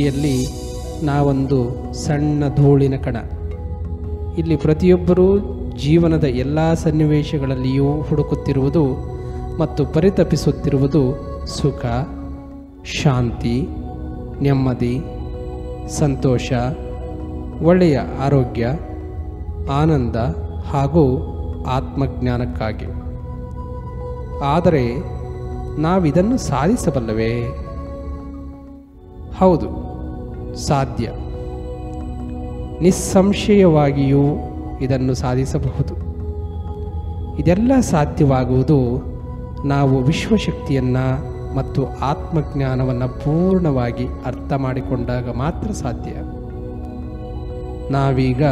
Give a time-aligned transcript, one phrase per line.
[0.00, 0.46] ಸೃಷ್ಟಿಯಲ್ಲಿ
[1.06, 3.16] ನಾವೊಂದು ಸಣ್ಣ ಧೂಳಿನ ಕಣ.
[4.38, 5.38] ಇಲ್ಲಿ ಪ್ರತಿಯೊಬ್ಬರೂ
[5.76, 8.84] ಜೀವನದ ಎಲ್ಲ ಸನ್ನಿವೇಶಗಳಲ್ಲಿಯೂ ಹುಡುಕುತ್ತಿರುವುದು
[9.58, 11.02] ಮತ್ತು ಪರಿತಪಿಸುತ್ತಿರುವುದು
[11.46, 11.86] ಸುಖ,
[12.84, 13.68] ಶಾಂತಿ,
[14.40, 15.00] ನೆಮ್ಮದಿ,
[15.88, 16.52] ಸಂತೋಷ,
[17.62, 18.66] ಒಳ್ಳೆಯ ಆರೋಗ್ಯ,
[19.72, 20.16] ಆನಂದ
[20.70, 21.18] ಹಾಗೂ
[21.66, 22.86] ಆತ್ಮಜ್ಞಾನಕ್ಕಾಗಿ.
[24.44, 24.96] ಆದರೆ
[25.80, 27.34] ನಾವಿದನ್ನು ಸಾಧಿಸಬಲ್ಲವೇ?
[29.38, 29.89] ಹೌದು.
[30.66, 31.10] ಸಾಧ್ಯ.
[32.80, 34.22] ನಿಸ್ಸಂಶಯವಾಗಿಯೂ
[34.80, 36.10] ಇದನ್ನು ಸಾಧಿಸಬಹುದು.
[37.38, 39.10] ಇದೆಲ್ಲ ಸಾಧ್ಯವಾಗುವುದು
[39.66, 46.10] ನಾವು ವಿಶ್ವಶಕ್ತಿಯನ್ನು ಮತ್ತು ಆತ್ಮಜ್ಞಾನವನ್ನು ಪೂರ್ಣವಾಗಿ ಅರ್ಥ ಮಾಡಿಕೊಂಡಾಗ ಮಾತ್ರ ಸಾಧ್ಯ.
[47.92, 48.42] ನಾವೀಗ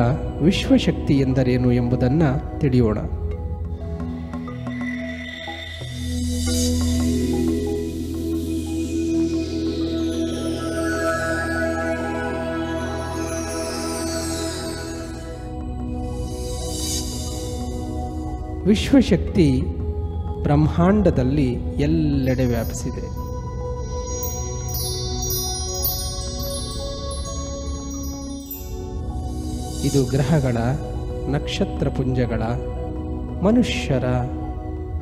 [0.42, 2.98] ವಿಶ್ವಶಕ್ತಿ ಎಂದರೇನು ಎಂಬುದನ್ನು ತಿಳಿಯೋಣ.
[18.68, 19.62] ವಿಶ್ವಶಕ್ತಿ
[20.42, 23.28] ಬ್ರಹ್ಮಾಂಡದಲ್ಲಿ ಎಲ್ಲೆಡೆ ವ್ಯಾಪಿಸಿದೆ.
[29.86, 30.56] ಇದು ಗ್ರಹಗಳ
[31.28, 32.42] ನಕ್ಷತ್ರ ಪುಂಜಗಳ
[33.42, 34.04] ಮನುಷ್ಯರ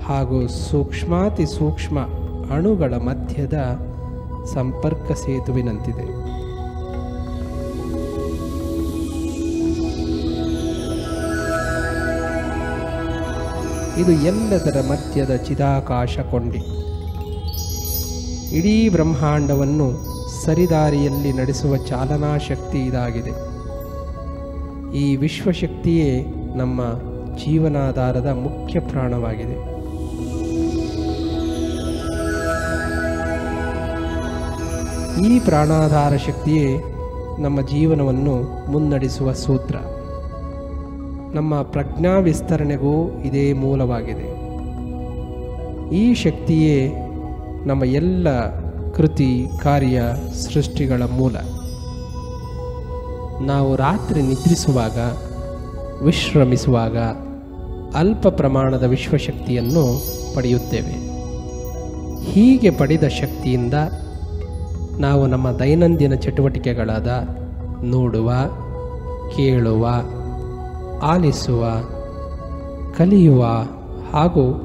[0.07, 1.99] ಹಾಗೂ ಸೂಕ್ಷ್ಮಾತಿ ಸೂಕ್ಷ್ಮ
[2.55, 3.55] ಅಣುಗಳ ಮಧ್ಯದ
[4.55, 6.26] ಸಂಪರ್ಕ ಸೇತುವಿನಂತಿದೆ.
[13.99, 16.59] ಇದು ಎಲ್ಲದರ ಮಧ್ಯದ ಚಿದಾಕಾಶ ಕೊಂಡಿ.
[18.57, 23.31] ಇಡೀ ಬ್ರಹ್ಮಾಂಡವನ್ನು ಸರಿದಾರಿಯಲ್ಲಿ ನಡೆಸುವ ಚಾಲನಾ ಶಕ್ತಿ ಇದಾಗಿದೆ.
[24.97, 26.25] ಈ ವಿಶ್ವಶಕ್ತಿಯೇ
[26.57, 26.81] ನಮ್ಮ
[27.37, 29.77] ಜೀವನಾಧಾರದ ಮುಖ್ಯ ಪ್ರಾಣವಾಗಿದೆ.
[35.29, 36.77] ಈ ಪ್ರಾಣಾಧಾರ ಶಕ್ತಿಯೇ
[37.43, 39.77] ನಮ್ಮ ಜೀವನವನ್ನು ಮುನ್ನಡೆಸುವ ಸೂತ್ರ.
[41.37, 44.47] ನಮ್ಮ ಪ್ರಜ್ಞಾ ವಿಸ್ತರಣೆಗೂ ಇದೇ ಮೂಲವಾಗಿದೆ.
[45.97, 46.93] ಈ ಶಕ್ತಿಯೇ
[47.67, 48.29] ನಮ್ಮ ಎಲ್ಲ
[48.91, 50.03] ಕೃತಿ ಕಾರ್ಯ
[50.35, 51.37] ಸೃಷ್ಟಿಗಳ ಮೂಲ.
[53.47, 54.99] ನಾವು ರಾತ್ರಿ ನಿದ್ರಿಸುವಾಗ,
[56.03, 56.99] ವಿಶ್ರಮಿಸುವಾಗ
[57.97, 60.05] ಅಲ್ಪ ಪ್ರಮಾಣದ ವಿಶ್ವಶಕ್ತಿಯನ್ನು
[60.35, 60.95] ಪಡೆಯುತ್ತೇವೆ.
[62.25, 63.75] ಹೀಗೆ ಪಡೆದ ಶಕ್ತಿಯಿಂದ
[64.99, 67.29] ನಾವು ನಮ್ಮ ದೈನಂದಿನ ಚಟುವಟಿಕೆಗಳಾದ
[67.85, 68.33] ನೋಡುವ,
[69.37, 69.89] ಕೇಳುವ
[71.03, 71.67] ಆಲಿಸುವ,
[72.99, 73.45] ಕಲಿಯುವ
[74.13, 74.63] ಹಾಗೂ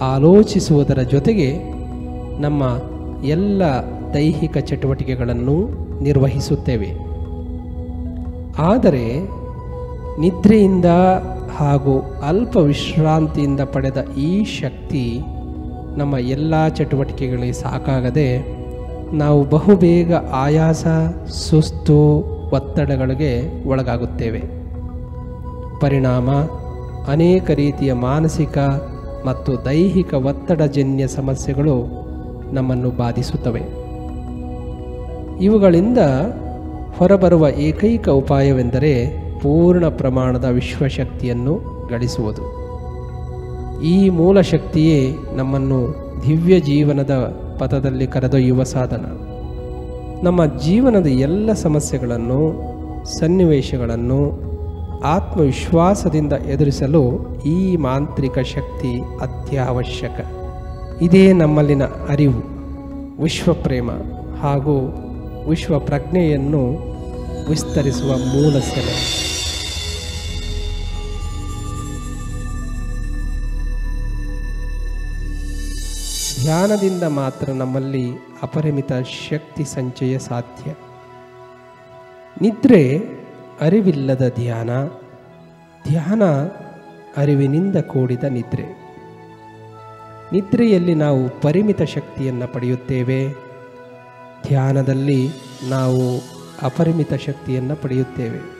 [0.00, 1.58] ಆಲೋಚಿಸುವುದರ ಜೊತೆಗೆ
[2.40, 2.62] ನಮ್ಮ
[3.24, 3.62] ಎಲ್ಲ
[4.14, 5.68] ದೈಹಿಕ ಚಟುವಟಿಕೆಗಳನ್ನು
[6.02, 7.04] ನಿರ್ವಹಿಸುತ್ತೇವೆ.
[8.58, 9.28] ಆದರೆ
[10.20, 10.84] ನಿದ್ರೆಯಿಂದ
[11.56, 15.20] ಹಾಗೂ ಅಲ್ಪ ವಿಶ್ರಾಂತಿಯಿಂದ ಪಡೆದ ಈ ಶಕ್ತಿ
[15.96, 18.58] ನಮ್ಮ ಎಲ್ಲ ಚಟುವಟಿಕೆಗಳಿಗೆ ಸಾಕಾಗದೆ
[19.12, 20.86] ನಾವು ಬಹುಬೇಗ ಆಯಾಸ,
[21.28, 21.98] ಸುಸ್ತು
[22.52, 24.63] ಒತ್ತಡಗಳಿಗೆ ಒಳಗಾಗುತ್ತೇವೆ.
[25.80, 26.30] ಪರಿಣಾಮ,
[27.08, 28.58] ಅನೇಕ ರೀತಿಯ ಮಾನಸಿಕ
[29.26, 32.04] ಮತ್ತು ದೈಹಿಕ ಒತ್ತಡಜನ್ಯ ಸಮಸ್ಯೆಗಳು
[32.52, 33.62] ನಮ್ಮನ್ನು ಬಾಧಿಸುತ್ತವೆ.
[35.40, 35.98] ಇವುಗಳಿಂದ
[36.98, 42.64] ಹೊರಬರುವ ಏಕೈಕ ಉಪಾಯವೆಂದರೆ ಪೂರ್ಣ ಪ್ರಮಾಣದ ವಿಶ್ವಶಕ್ತಿಯನ್ನು ಗಳಿಸುವುದು.
[43.82, 47.10] ಈ ಮೂಲ ಶಕ್ತಿಯೇ ನಮ್ಮನ್ನು ದಿವ್ಯ ಜೀವನದ
[47.58, 49.04] ಪಥದಲ್ಲಿ ಕರೆದೊಯ್ಯುವ ಸಾಧನ.
[50.22, 52.74] ನಮ್ಮ ಜೀವನದ ಎಲ್ಲ ಸಮಸ್ಯೆಗಳನ್ನು,
[53.18, 54.53] ಸನ್ನಿವೇಶಗಳನ್ನು
[55.04, 60.20] ಆತ್ಮವಿಶ್ವಾಸದಿಂದ ಎದುರಿಸಲು ಈ ಮಾಂತ್ರಿಕ ಶಕ್ತಿ ಅತ್ಯವಶ್ಯಕ.
[61.02, 62.42] ಇದೇ ನಮ್ಮಲ್ಲಿನ ಅರಿವು,
[63.22, 63.90] ವಿಶ್ವಪ್ರೇಮ
[64.40, 64.80] ಹಾಗೂ
[65.48, 66.94] ವಿಶ್ವ ಪ್ರಜ್ಞೆಯನ್ನು
[67.48, 69.24] ವಿಸ್ತರಿಸುವ ಮೂಲ ಸೆಲೆ.
[76.42, 78.10] ಧ್ಯಾನದಿಂದ ಮಾತ್ರ ನಮ್ಮಲ್ಲಿ
[78.42, 78.92] ಅಪರಿಮಿತ
[79.30, 80.70] ಶಕ್ತಿ ಸಂಚಯ ಸಾಧ್ಯ.
[82.40, 83.23] ನಿದ್ರೆ
[83.60, 84.70] ಅರಿವಿಲ್ಲದ ಧ್ಯಾನ
[85.88, 86.22] ಧ್ಯಾನ
[87.16, 88.84] ಅರಿವಿನಿಂದ ಕೂಡಿದ ನಿದ್ರೆ.
[90.32, 93.32] ನಿದ್ರೆಯಲ್ಲಿ ನಾವು ಪರಿಮಿತ ಶಕ್ತಿಯನ್ನು ಪಡೆಯುತ್ತೇವೆ.
[94.46, 95.28] ಧ್ಯಾನದಲ್ಲಿ
[95.68, 96.22] ನಾವು
[96.62, 98.54] ಅಪರಿಮಿತ ಶಕ್ತಿಯನ್ನು ಪಡೆಯುತ್ತೇವೆ.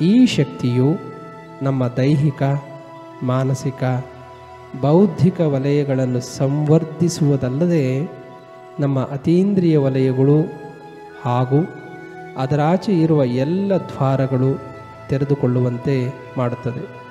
[0.00, 0.96] ಈ ಶಕ್ತಿಯು
[1.62, 2.42] ನಮ್ಮ ದೈಹಿಕ,
[3.22, 3.84] ಮಾನಸಿಕ,
[4.80, 8.10] ಬೌದ್ಧಿಕ ವಲಯಗಳನ್ನು ಸಂವರ್ಧಿಸುವುದಲ್ಲದೆ
[8.80, 10.42] ನಮ್ಮ ಅತೀಂದ್ರಿಯ ವಲಯಗಳು
[11.22, 11.81] ಹಾಗೂ
[12.36, 14.60] ಅದರಾಚೆ ಇರುವ ಎಲ್ಲ ದ್ವಾರಗಳು
[15.08, 17.02] ತೆರೆದುಕೊಳ್ಳುವಂತೆ ಮಾಡುತ್ತದೆ.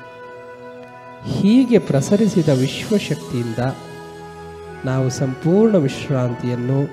[1.25, 3.57] ಹೀಗೆ ಪ್ರಸರಿಸಿದ ವಿಶ್ವಶಕ್ತಿಯಿಂದ
[4.85, 6.89] ನಾವು ಸಂಪೂರ್ಣ ವಿಶ್ರಾಂತಿಯನ್ನು,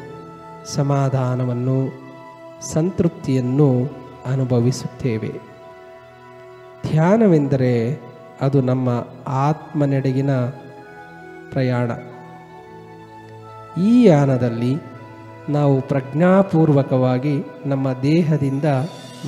[0.75, 2.09] ಸಮಾಧಾನವನ್ನು,
[2.73, 3.91] ಸಂತೃಪ್ತಿಯನ್ನು
[4.27, 5.41] ಅನುಭವಿಸುತ್ತೇವೆ.
[6.91, 8.01] ಧ್ಯಾನವೆಂದರೆ
[8.41, 8.89] ಅದು ನಮ್ಮ
[9.27, 10.31] ಆತ್ಮನೆಡೆಗಿನ
[11.51, 11.91] ಪ್ರಯಾಣ.
[13.83, 14.98] ಈ ಯಾನದಲ್ಲಿ
[15.49, 18.65] ನಾವು ಪ್ರಜ್ಞಾಪೂರ್ವಕವಾಗಿ ನಮ್ಮ ದೇಹದಿಂದ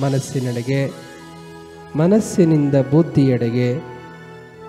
[0.01, 0.91] ಮನಸ್ಸಿನೆಡೆಗೆ,
[1.95, 3.79] ಮನಸ್ಸಿನಿಂದ ಬುದ್ಧಿಯೆಡೆಗೆ,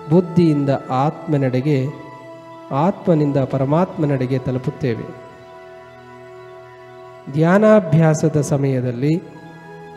[0.09, 1.87] ಬುದ್ಧಿಯಿಂದ ಆತ್ಮನೆಡೆಗೆ,
[2.71, 5.23] ಆತ್ಮನಿಂದ ಪರಮಾತ್ಮನೆಡೆಗೆ ತಲುಪುತ್ತೇವೆ.
[7.33, 9.23] ಧ್ಯಾನಾಭ್ಯಾಸದ ಸಮಯದಲ್ಲಿ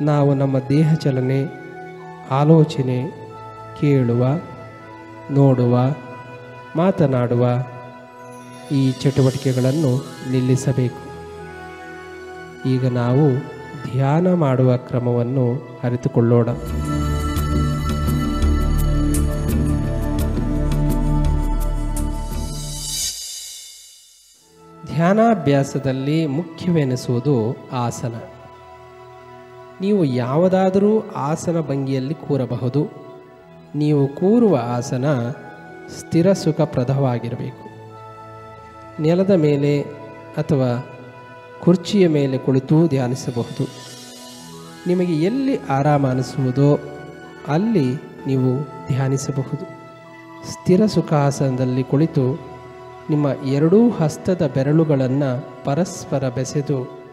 [0.00, 1.44] ನಾವು ನಮ್ಮ ದೇಹ ಚಲನೆ,
[2.30, 3.10] ಆಲೋಚನೆ,
[3.80, 4.26] ಕೇಳುವ,
[5.30, 5.78] ನೋಡುವ,
[6.76, 7.46] ಮಾತನಾಡುವ
[8.72, 11.05] ಈ ಚಟುವಟಿಕೆಗಳನ್ನು ನಿಲ್ಲಿಸಬೇಕು.
[12.66, 13.38] ಈಗ ನಾವು
[13.92, 16.48] ಧ್ಯಾನ ಮಾಡುವ ಕ್ರಮವನ್ನು ಅರಿತುಕೊಳ್ಳೋಣ.
[24.94, 28.14] ಧ್ಯಾನಾಭ್ಯಾಸದಲ್ಲಿ ಮುಖ್ಯವೆನಿಸುವುದು ಆಸನ.
[29.80, 33.06] ನೀವು ಯಾವುದಾದರೂ ಆಸನ ಭಂಗಿಯಲ್ಲಿ ಕೂರಬಹುದು.
[33.74, 35.30] ನೀವು ಕೂರುವ ಆಸನ
[35.98, 37.66] ಸ್ಥಿರ ಸುಖಪ್ರದವಾಗಿರಬೇಕು.
[39.02, 39.80] ನೆಲದ ಮೇಲೆ
[40.36, 40.95] ಅಥವಾ
[41.60, 43.68] ಕುರ್ಚಿಯ ಮೇಲೆ ಕುಳಿತು ಧ್ಯಾನಿಸಬಹುದು.
[44.86, 46.78] ನಿಮಗೆ ಎಲ್ಲಿ ಆರಾಮ ಅನಿಸುವುದೋ
[47.48, 47.94] ಅಲ್ಲಿ
[48.26, 49.76] ನೀವು ಧ್ಯಾನಿಸಬಹುದು.
[50.52, 52.40] ಸ್ಥಿರ ಸುಖಾಸನದಲ್ಲಿ ಕುಳಿತು
[53.10, 57.06] ನಿಮ್ಮ ಎರಡೂ ಹಸ್ತದ ಬೆರಳುಗಳನ್ನು ಪರಸ್ಪರ ಬೆಸೆದು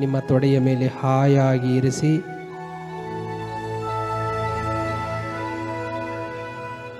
[0.00, 2.24] ನಿಮ್ಮ ತೊಡೆಯ ಮೇಲೆ ಹಾಯಾಗಿ ಇರಿಸಿ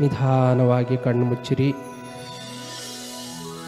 [0.00, 1.74] ನಿಧಾನವಾಗಿ ಕಣ್ಣು ಮುಚ್ಚಿರಿ.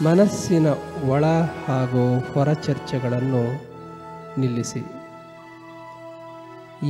[0.03, 0.67] ಮನಸ್ಸಿನ
[1.09, 1.25] ಒಳ
[1.67, 3.61] ಹಾಗೂ ಹೊರ ಚರ್ಚೆಗಳನ್ನು
[4.39, 4.85] ನಿಲ್ಲಿಸಿ.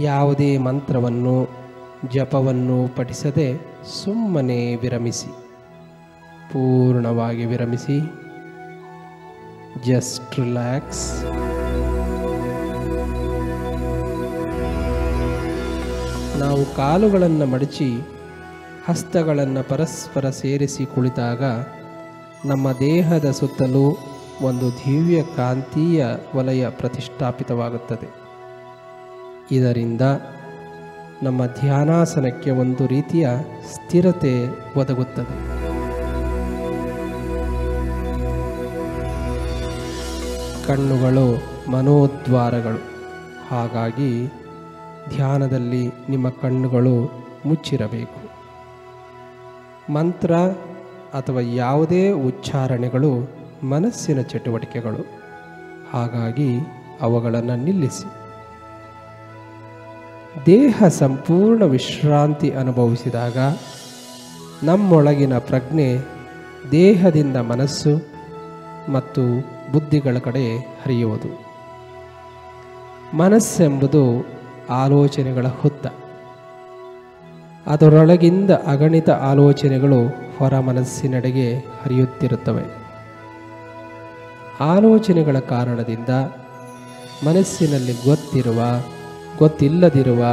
[0.02, 1.50] ಯಾವುದೇ ಮಂತ್ರವನ್ನು,
[2.14, 3.60] ಜಪವನ್ನು ಪಠಿಸದೆ
[4.04, 5.28] ಸುಮ್ಮನೆ ವಿರಮಿಸಿ.
[6.54, 8.00] ಪೂರ್ಣವಾಗಿ ವಿರಮಿಸಿ.
[9.86, 11.24] Just relax.
[16.40, 18.02] ನಾವು ಕಾಲುಗಳನ್ನು ಮಡಚಿ
[18.90, 21.44] ಹಸ್ತಗಳನ್ನು ಪರಸ್ಪರ ಸೇರಿಸಿ ಕುಳಿತಾಗ
[22.46, 23.98] ನಮ್ಮ ದೇಹದ ಸುತ್ತಲೂ
[24.42, 26.06] ಒಂದು ದಿವ್ಯ ಕಾಂತೀಯ
[26.36, 28.22] ವಲಯ ಪ್ರತಿಷ್ಠಾಪಿತವಾಗುತ್ತದೆ.
[29.52, 30.02] ಇದರಿಂದ
[31.24, 33.30] ನಮ್ಮ ಧ್ಯಾನಾಸನಕ್ಕೆ ಒಂದು ರೀತಿಯ
[33.74, 34.48] ಸ್ಥಿರತೆ
[34.80, 35.62] ಒದಗುತ್ತದೆ.
[40.68, 42.82] ಕಣ್ಣುಗಳು ಮನೋದ್ವಾರಗಳು.
[43.50, 44.28] ಹಾಗಾಗಿ
[45.16, 47.12] ಧ್ಯಾನದಲ್ಲಿ ನಿಮ್ಮ ಕಣ್ಣುಗಳು
[47.46, 48.32] ಮುಚ್ಚಿರಬೇಕು.
[49.94, 50.32] ಮಂತ್ರ
[51.14, 53.30] ಅಥವಾ ಯಾವುದೇ ಉಚ್ಚಾರಣೆಗಳು
[53.64, 55.06] ಮನಸ್ಸಿನ ಚಟುವಟಿಕೆಗಳು.
[55.92, 56.58] ಹಾಗಾಗಿ
[57.02, 58.08] ಅವುಗಳನ್ನು ನಿಲ್ಲಿಸಿ.
[60.46, 63.38] ದೇಹ ಸಂಪೂರ್ಣ ವಿಶ್ರಾಂತಿ ಅನುಭವಿಸಿದಾಗ
[64.64, 65.98] ನಮ್ಮೊಳಗಿನ ಪ್ರಜ್ಞೆ
[66.72, 68.08] ದೇಹದಿಂದ ಮನಸ್ಸು
[68.92, 69.22] ಮತ್ತು
[69.72, 71.52] ಬುದ್ಧಿಗಳ ಕಡೆ ಹರಿಯುವುದು.
[73.18, 74.26] ಮನಸ್ಸೆಂಬುದು
[74.70, 75.88] ಆಲೋಚನೆಗಳ ಹುತ್ತ
[77.68, 82.64] ಅದರೊಳಗಿಂದ ಅಗಣಿತ ಆಲೋಚನೆಗಳು ಹೊರ ಮನಸ್ಸಿನೆಡೆಗೆ ಹರಿಯುತ್ತಿರುತ್ತವೆ.
[84.60, 86.10] ಆಲೋಚನೆಗಳ ಕಾರಣದಿಂದ
[87.26, 88.62] ಮನಸ್ಸಿನಲ್ಲಿ ಗೊತ್ತಿರುವ,
[89.38, 90.24] ಗೊತ್ತಿಲ್ಲದಿರುವ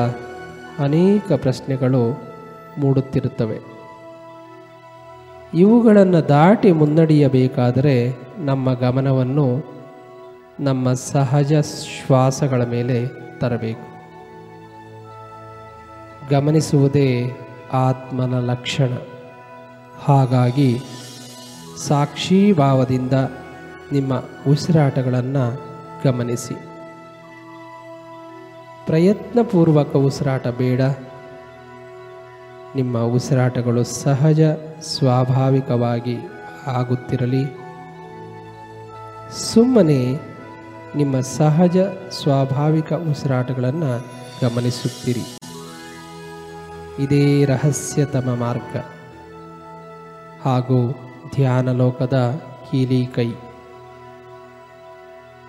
[0.78, 2.22] ಅನೇಕ ಪ್ರಶ್ನೆಗಳು
[2.78, 3.58] ಮೂಡುತ್ತಿರುತ್ತವೆ.
[5.54, 9.64] ಇವುಗಳನ್ನು ದಾಟಿ ಮುನ್ನಡೆಯಬೇಕಾದರೆ ನಮ್ಮ ಗಮನವನ್ನು
[10.60, 13.06] ನಮ್ಮ ಸಹಜ ಶ್ವಾಸಗಳ ಮೇಲೆ
[13.38, 13.88] ತರಬೇಕು.
[16.30, 17.36] ಗಮನಿಸುವುದೇ
[17.72, 19.17] ಆತ್ಮನ ಲಕ್ಷಣ.
[20.04, 20.80] ಹಾಗಾಗಿ
[21.86, 23.12] ಸಾಕ್ಷೀಭಾವದಿಂದ
[23.92, 25.68] ನಿಮ್ಮ ಉಸಿರಾಟಗಳನ್ನು
[26.04, 26.54] ಗಮನಿಸಿ.
[28.86, 30.80] ಪ್ರಯತ್ನಪೂರ್ವಕ ಉಸಿರಾಟ ಬೇಡ.
[32.76, 34.40] ನಿಮ್ಮ ಉಸಿರಾಟಗಳು ಸಹಜ,
[34.80, 36.18] ಸ್ವಾಭಾವಿಕವಾಗಿ
[36.66, 37.44] ಆಗುತ್ತಿರಲಿ.
[39.52, 40.20] ಸುಮ್ಮನೆ
[40.96, 41.76] ನಿಮ್ಮ ಸಹಜ,
[42.10, 44.06] ಸ್ವಾಭಾವಿಕ ಉಸಿರಾಟಗಳನ್ನು
[44.42, 45.38] ಗಮನಿಸುತ್ತೀರಿ.
[46.98, 48.97] ಇದೇ ರಹಸ್ಯತಮ ಮಾರ್ಗ.
[50.44, 50.92] ಹಾಗೂ
[51.34, 53.32] ಧ್ಯಾನಲೋಕದ ಕೀಲಿ ಕೈ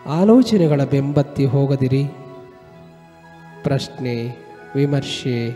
[0.06, 2.08] ಆಲೋಚನೆಗಳ ಬೆಂಬತ್ತಿ ಹೋಗದಿರಿ.
[3.64, 4.38] ಪ್ರಶ್ನೆ,
[4.76, 5.52] ವಿಮರ್ಶೆ,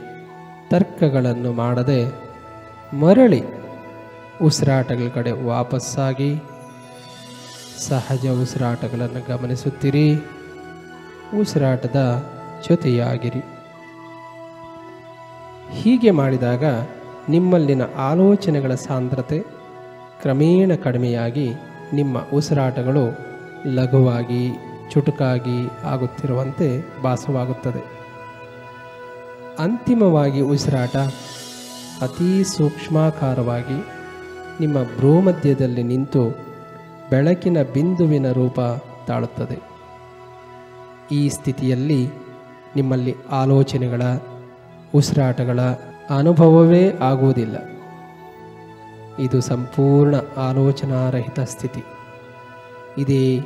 [0.70, 2.06] ತರ್ಕಗಳನ್ನು ಮಾಡದೆ
[2.96, 3.44] ಮರಳಿ
[4.42, 6.36] ಉಸಿರಾಟಗಳ ಕಡೆ ವಾಪಸ್ಸಾಗಿ
[7.88, 10.16] ಸಹಜ ಉಸಿರಾಟಗಳನ್ನು ಗಮನಿಸುತ್ತೀರಿ.
[11.40, 12.24] ಉಸಿರಾಟದ
[12.68, 13.40] ಜೊತೆಯಾಗಿರಿ.
[15.72, 16.64] ಹೀಗೆ ಮಾಡಿದಾಗ
[17.30, 19.40] ನಿಮ್ಮಲ್ಲಿನ ಆಲೋಚನೆಗಳ ಸಾಂದ್ರತೆ
[20.22, 21.54] ಕ್ರಮೇಣ ಕಡಿಮೆಯಾಗಿ
[21.94, 23.18] ನಿಮ್ಮ ಉಸಿರಾಟಗಳು
[23.66, 24.50] ಲಘುವಾಗಿ,
[24.92, 28.04] ಚುಟುಕಾಗಿ ಆಗುತ್ತಿರುವಂತೆ ಭಾಸವಾಗುತ್ತದೆ.
[29.60, 30.98] ಅಂತಿಮವಾಗಿ ಉಸಿರಾಟ
[32.02, 33.86] ಅತೀ ಸೂಕ್ಷ್ಮಾಕಾರವಾಗಿ
[34.60, 36.30] ನಿಮ್ಮ ಭ್ರೂಮಧ್ಯದಲ್ಲಿ ನಿಂತು
[37.10, 38.60] ಬೆಳಕಿನ ಬಿಂದುವಿನ ರೂಪ
[39.08, 39.60] ತಾಳುತ್ತದೆ.
[41.12, 42.10] ಈ ಸ್ಥಿತಿಯಲ್ಲಿ
[42.76, 44.02] ನಿಮ್ಮಲ್ಲಿ ಆಲೋಚನೆಗಳ,
[44.96, 45.60] ಉಸಿರಾಟಗಳ
[46.10, 47.58] ಅನುಭವವೇ ಆಗುವುದಿಲ್ಲ.
[49.20, 51.84] ಇದು ಸಂಪೂರ್ಣ ಆಲೋಚನಾರಹಿತ ಸ್ಥಿತಿ.
[52.98, 53.40] ಇದೇ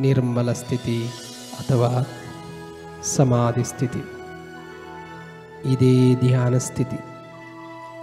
[0.00, 1.06] ನಿರ್ಮಲ ಸ್ಥಿತಿ
[1.60, 2.06] ಅಥವಾ
[3.02, 3.98] ಸಮಾಧಿ ಸ್ಥಿತಿ.
[5.72, 6.98] ಇದೇ ಧ್ಯಾನ ಸ್ಥಿತಿ.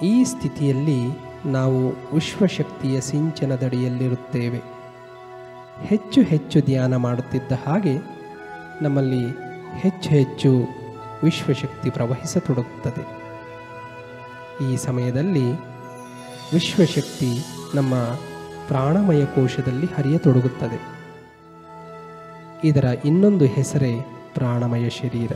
[0.06, 1.00] ಈ ಸ್ಥಿತಿಯಲ್ಲಿ
[1.46, 4.62] ನಾವು ವಿಶ್ವಶಕ್ತಿಯ ಸಿಂಚನದಡಿಯಲ್ಲಿರುತ್ತೇವೆ.
[5.82, 7.98] ಹೆಚ್ಚು ಹೆಚ್ಚು ಧ್ಯಾನ ಮಾಡುತ್ತಿದ್ದ ಹಾಗೆ
[8.82, 9.26] ನಮ್ಮಲ್ಲಿ
[9.76, 10.50] ಹೆಚ್ಚು ಹೆಚ್ಚು
[11.24, 13.21] ವಿಶ್ವಶಕ್ತಿ ಪ್ರವಹಿಸತೊಡಗುತ್ತದೆ.
[14.70, 15.52] ಈ ಸಮಯದಲ್ಲಿ
[16.54, 17.96] ವಿಶ್ವಶಕ್ತಿ ನಮ್ಮ
[18.68, 21.02] ಪ್ರಾಣಮಯ ಕೋಶದಲ್ಲಿ ಹರಿಯತೊಡಗುತ್ತದೆ.
[22.64, 25.32] ಇದರ ಇನ್ನೊಂದು ಹೆಸರೇ ಪ್ರಾಣಮಯ ಶರೀರ.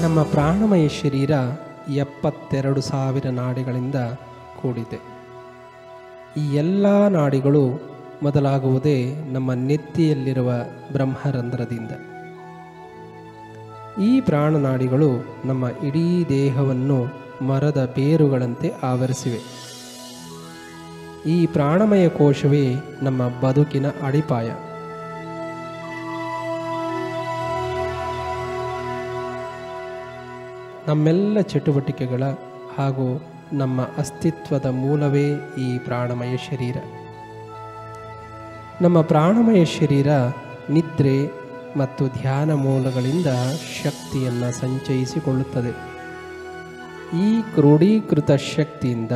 [0.00, 1.30] ನಮ್ಮ ಪ್ರಾಣಮಯ ಶರೀರ
[1.88, 3.94] ಎಪ್ಪತ್ತೆರಡು ಸಾವಿರ ನಾಡಿಗಳಿಂದ
[4.60, 5.13] ಕೂಡಿದೆ.
[6.36, 10.52] ಈ ಎಲ್ಲ ನಾಡಿಗಳು ಮೊದಲಾಗುವುದೇ ನಮ್ಮ ನೆತ್ತಿಯಲ್ಲಿರುವ
[10.92, 11.90] ಬ್ರಹ್ಮರಂಧ್ರದಿಂದ.
[14.00, 17.06] ಈ ಪ್ರಾಣನಾಡಿಗಳು ನಮ್ಮ ಇಡೀ ದೇಹವನ್ನು
[17.44, 19.38] ಮರದ ಬೇರುಗಳಂತೆ ಆವರಿಸಿವೆ.
[21.30, 24.50] ಈ ಪ್ರಾಣಮಯ ಕೋಶವೇ ನಮ್ಮ ಬದುಕಿನ ಅಡಿಪಾಯ.
[30.88, 32.22] ನಮ್ಮೆಲ್ಲ ಚಟುವಟಿಕೆಗಳ
[32.78, 33.22] ಹಾಗೂ
[33.54, 36.76] ನಮ್ಮ ಅಸ್ತಿತ್ವದ ಮೂಲವೇ ಈ ಪ್ರಾಣಮಯ ಶರೀರ.
[38.80, 40.06] ನಮ್ಮ ಪ್ರಾಣಮಯ ಶರೀರ
[40.70, 41.30] ನಿದ್ರೆ
[41.78, 43.26] ಮತ್ತು ಧ್ಯಾನ ಮೂಲಗಳಿಂದ
[43.82, 45.70] ಶಕ್ತಿಯನ್ನು ಸಂಚಯಿಸಿಕೊಳ್ಳುತ್ತದೆ.
[47.18, 49.12] ಈ ಕ್ರೋಢೀಕೃತ ಶಕ್ತಿಯಿಂದ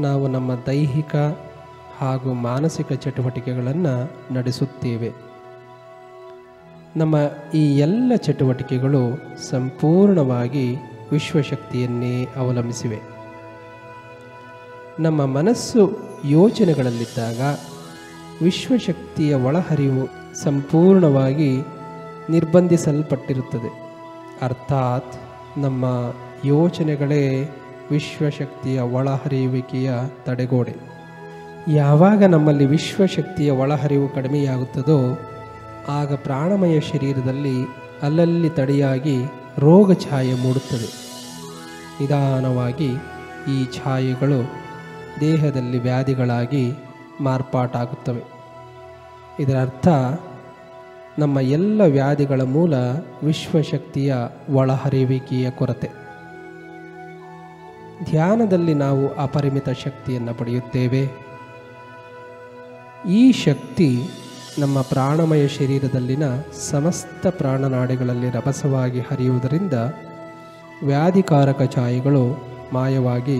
[0.00, 1.16] ನಾವು ನಮ್ಮ ದೈಹಿಕ
[1.98, 5.12] ಹಾಗೂ ಮಾನಸಿಕ ಚಟುವಟಿಕೆಗಳನ್ನು ನಡೆಸುತ್ತೇವೆ.
[6.96, 7.16] ನಮ್ಮ
[7.54, 9.02] ಈ ಎಲ್ಲ ಚಟುವಟಿಕೆಗಳು
[9.50, 10.76] ಸಂಪೂರ್ಣವಾಗಿ
[11.12, 13.11] ವಿಶ್ವಶಕ್ತಿಯನ್ನೇ ಅವಲಂಬಿಸಿವೆ.
[15.00, 17.40] ನಮ್ಮ ಮನಸ್ಸು ಯೋಚನೆಗಳಲ್ಲಿದ್ದಾಗ
[18.42, 20.08] ವಿಶ್ವಶಕ್ತಿಯ ಒಳಹರಿವು
[20.42, 21.58] ಸಂಪೂರ್ಣವಾಗಿ
[22.30, 23.98] ನಿರ್ಬಂಧಿಸಲ್ಪಟ್ಟಿರುತ್ತದೆ.
[24.42, 25.14] ಅರ್ಥಾತ್
[25.58, 26.12] ನಮ್ಮ
[26.44, 27.56] ಯೋಚನೆಗಳೇ
[27.90, 29.92] ವಿಶ್ವಶಕ್ತಿಯ ಒಳಹರಿಯುವಿಕೆಯ
[30.24, 30.74] ತಡೆಗೋಡೆ.
[31.68, 35.18] ಯಾವಾಗ ನಮ್ಮಲ್ಲಿ ವಿಶ್ವಶಕ್ತಿಯ ಒಳಹರಿವು ಕಡಿಮೆಯಾಗುತ್ತದೋ,
[35.88, 37.66] ಆಗ ಪ್ರಾಣಮಯ ಶರೀರದಲ್ಲಿ
[38.02, 39.24] ಅಲ್ಲಲ್ಲಿ ತಡೆಯಾಗಿ
[39.58, 41.12] ರೋಗ ಛಾಯೆ ಮೂಡುತ್ತದೆ.
[42.00, 42.90] ನಿಧಾನವಾಗಿ
[43.48, 44.61] ಈ ಛಾಯೆಗಳು
[45.22, 46.72] ದೇಹದಲ್ಲಿ ವ್ಯಾಧಿಗಳಾಗಿ
[47.20, 48.22] ಮಾರ್ಪಾಟಾಗುತ್ತವೆ.
[49.40, 49.88] ಇದರ ಅರ್ಥ
[51.18, 52.74] ನಮ್ಮ ಎಲ್ಲ ವ್ಯಾಧಿಗಳ ಮೂಲ
[53.22, 54.14] ವಿಶ್ವಶಕ್ತಿಯ
[54.50, 55.90] ಒಳಹರಿವಿಕೆಯ ಕೊರತೆ.
[58.04, 61.10] ಧ್ಯಾನದಲ್ಲಿ ನಾವು ಅಪರಿಮಿತ ಶಕ್ತಿಯನ್ನು ಪಡೆಯುತ್ತೇವೆ.
[63.08, 64.08] ಈ ಶಕ್ತಿ
[64.58, 66.22] ನಮ್ಮ ಪ್ರಾಣಮಯ ಶರೀರದಲ್ಲಿನ
[66.70, 69.72] ಸಮಸ್ತ ಪ್ರಾಣನಾಡಿಗಳಲ್ಲಿ ರಭಸವಾಗಿ ಹರಿಯುವುದರಿಂದ
[70.86, 73.38] ವ್ಯಾಧಿಕಾರಕ ಛಾಯೆಗಳು ಮಾಯವಾಗಿ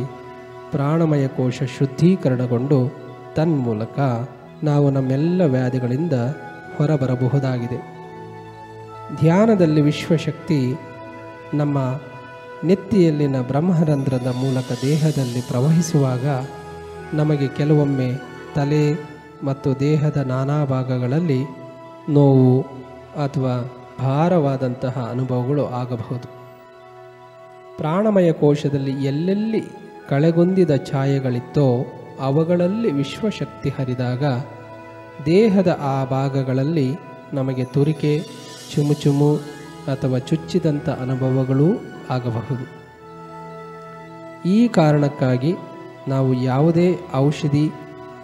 [0.73, 2.91] ಪ್ರಾಣಮಯ ಕೋಶ ಶುದ್ಧೀಕರಣಗೊಂಡು
[3.37, 4.29] ತನ್ಮೂಲಕ
[4.63, 6.13] ನಾವು ನಮ್ಮೆಲ್ಲ ವ್ಯಾಧಿಗಳಿಂದ
[6.79, 7.93] ಹೊರಬರಬಹುದಾಗಿದೆ.
[9.21, 10.75] ಧ್ಯಾನದಲ್ಲಿ ವಿಶ್ವಶಕ್ತಿ
[11.55, 12.01] ನಮ್ಮ
[12.65, 16.27] ನೆತ್ತಿಯಲ್ಲಿನ ಬ್ರಹ್ಮರಂಧ್ರದ ಮೂಲಕ ದೇಹದಲ್ಲಿ ಪ್ರವಹಿಸುವಾಗ
[17.15, 18.13] ನಮಗೆ ಕೆಲವೊಮ್ಮೆ
[18.55, 19.01] ತಲೆ
[19.45, 21.45] ಮತ್ತು ದೇಹದ ನಾನಾ ಭಾಗಗಳಲ್ಲಿ
[22.09, 22.61] ನೋವು
[23.25, 26.29] ಅಥವಾ ಭಾರವಾದಂತಹ ಅನುಭವಗಳು ಆಗಬಹುದು.
[27.77, 29.82] ಪ್ರಾಣಮಯ ಕೋಶದಲ್ಲಿ ಎಲ್ಲೆಲ್ಲಿ
[30.13, 31.87] ಕಳೆಗುಂದಿದ ಛಾಯೆಗಳಿತ್ತೋ,
[32.21, 34.25] ಅವುಗಳಲ್ಲಿ ವಿಶ್ವಶಕ್ತಿ ಹರಿದಾಗ
[35.27, 36.97] ದೇಹದ ಆ ಭಾಗಗಳಲ್ಲಿ
[37.33, 38.25] ನಮಗೆ ತುರಿಕೆ,
[38.75, 39.37] ಚುಮುಚುಮು
[39.93, 41.67] ಅಥವಾ ಚುಚ್ಚಿದಂಥ ಅನುಭವಗಳೂ
[42.11, 42.83] ಆಗಬಹುದು.
[44.49, 45.55] ಈ ಕಾರಣಕ್ಕಾಗಿ
[46.09, 47.71] ನಾವು ಯಾವುದೇ ಔಷಧಿ,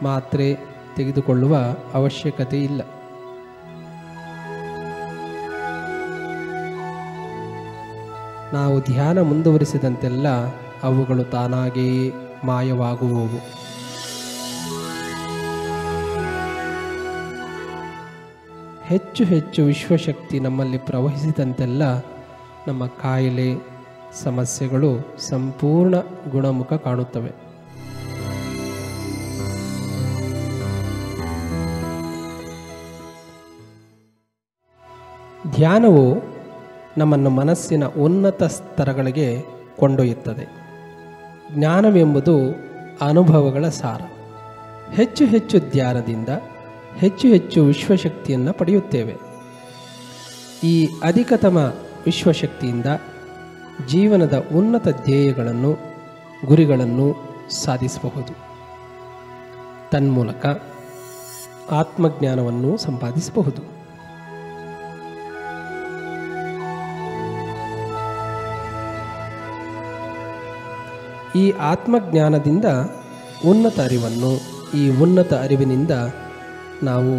[0.03, 0.57] ಮಾತ್ರೆ
[0.97, 1.57] ತೆಗೆದುಕೊಳ್ಳುವ
[1.95, 2.83] ಅವಶ್ಯಕತೆ ಇಲ್ಲ.
[8.53, 10.27] ನಾವು ಧ್ಯಾನ ಮುಂದುವರಿಸಿದಂತೆಲ್ಲ
[10.83, 12.13] ಅವುಗಳು ತಾನಾಗಿಯೇ
[12.45, 13.69] ಮಾಯವಾಗುವವು.
[18.85, 21.83] ಹೆಚ್ಚು ಹೆಚ್ಚು ವಿಶ್ವಶಕ್ತಿ ನಮ್ಮಲ್ಲಿ ಪ್ರವಹಿಸಿದಂತೆಲ್ಲ
[22.69, 23.55] ನಮ್ಮ ಕಾಯಿಲೆ,
[24.25, 25.95] ಸಮಸ್ಯೆಗಳು ಸಂಪೂರ್ಣ
[26.31, 27.49] ಗುಣಮುಖ ಕಾಣುತ್ತವೆ.
[35.55, 36.23] ಧ್ಯಾನವು
[36.99, 39.45] ನಮ್ಮನ್ನು ಮನಸ್ಸಿನ ಉನ್ನತ ಸ್ತರಗಳಿಗೆ
[39.77, 40.68] ಕೊಂಡೊಯ್ಯುತ್ತದೆ.
[41.55, 42.39] ಜ್ಞಾನವೆಂಬುದು
[43.01, 44.01] ಅನುಭವಗಳ ಸಾರ.
[44.93, 46.29] ಹೆಚ್ಚು ಹೆಚ್ಚು ಧ್ಯಾನದಿಂದ
[46.97, 49.15] ಹೆಚ್ಚು ಹೆಚ್ಚು ವಿಶ್ವಶಕ್ತಿಯನ್ನು ಪಡೆಯುತ್ತೇವೆ.
[50.65, 51.57] ಈ ಅಧಿಕತಮ
[52.05, 52.87] ವಿಶ್ವಶಕ್ತಿಯಿಂದ
[53.87, 55.77] ಜೀವನದ ಉನ್ನತ ಧ್ಯೇಯಗಳನ್ನು,
[56.47, 57.17] ಗುರಿಗಳನ್ನು
[57.51, 58.37] ಸಾಧಿಸಬಹುದು.
[59.91, 60.63] ತನ್ಮೂಲಕ
[61.71, 63.78] ಆತ್ಮಜ್ಞಾನವನ್ನು ಸಂಪಾದಿಸಬಹುದು.
[71.39, 72.65] ಈ ಆತ್ಮಜ್ಞಾನದಿಂದ
[73.47, 74.33] ಉನ್ನತ ಅರಿವನ್ನು,
[74.79, 75.91] ಈ ಉನ್ನತ ಅರಿವಿನಿಂದ
[76.83, 77.15] ನಾವು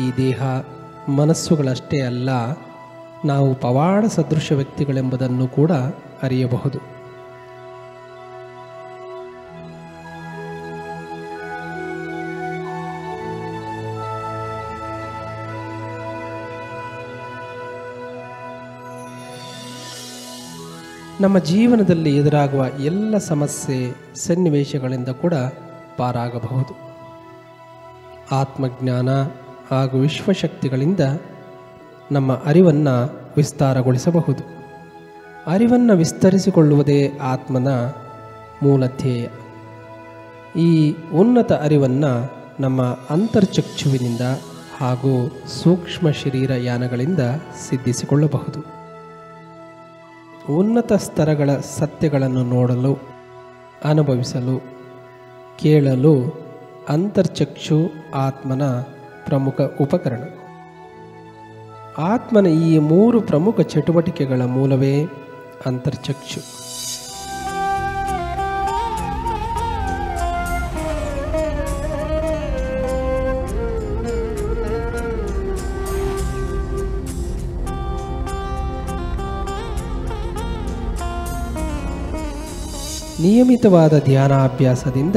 [0.00, 0.42] ಈ ದೇಹ
[1.08, 2.30] ಮನಸ್ಸುಗಳಷ್ಟೇ ಅಲ್ಲ,
[3.24, 5.72] ನಾವು ಪವಾಡ ಸದೃಶ ವ್ಯಕ್ತಿಗಳೆಂಬುದನ್ನು ಕೂಡ
[6.22, 6.99] ಅರಿಯಬಹುದು.
[21.20, 25.34] ನಮ್ಮ ಜೀವನದಲ್ಲಿ ಎದುರಾಗುವ ಎಲ್ಲ ಸಮಸ್ಯೆ ಸನ್ನಿವೇಶಗಳಿಂದ ಕೂಡ
[25.96, 26.76] ಪಾರಾಗಬಹುದು.
[28.30, 29.08] ಆತ್ಮಜ್ಞಾನ
[29.70, 31.00] ಹಾಗೂ ವಿಶ್ವಶಕ್ತಿಗಳಿಂದ
[32.12, 34.44] ನಮ್ಮ ಅರಿವನ್ನು ವಿಸ್ತಾರಗೊಳಿಸಬಹುದು.
[35.46, 37.68] ಅರಿವನ್ನು ವಿಸ್ತರಿಸಿಕೊಳ್ಳುವುದೇ ಆತ್ಮನ
[38.62, 39.28] ಮೂಲ ಧ್ಯೇಯ.
[40.60, 44.20] ಈ ಉನ್ನತ ಅರಿವನ್ನು ನಮ್ಮ ಅಂತರ್ಚಕ್ಷುವಿನಿಂದ
[44.76, 47.20] ಹಾಗೂ ಸೂಕ್ಷ್ಮ ಶರೀರ ಯಾನಗಳಿಂದ
[47.68, 48.79] ಸಿದ್ಧಿಸಿಕೊಳ್ಳಬಹುದು.
[50.58, 52.98] ಉನ್ನತ ಸ್ತರಗಳ ಸತ್ಯಗಳನ್ನು ನೋಡಲು,
[53.84, 54.62] ಅನುಭವಿಸಲು,
[55.58, 56.40] ಕೇಳಲು
[56.88, 58.62] ಅಂತರ್ಚಕ್ಷು ಆತ್ಮನ
[59.26, 60.22] ಪ್ರಮುಖ ಉಪಕರಣ.
[61.98, 65.06] ಆತ್ಮನ ಈ ಮೂರು ಪ್ರಮುಖ ಚಟುವಟಿಕೆಗಳ ಮೂಲವೇ
[65.66, 66.69] ಅಂತರ್ಚಕ್ಷು.
[83.22, 85.16] ನಿಯಮಿತವಾದ ಧ್ಯಾನಾಭ್ಯಾಸದಿಂದ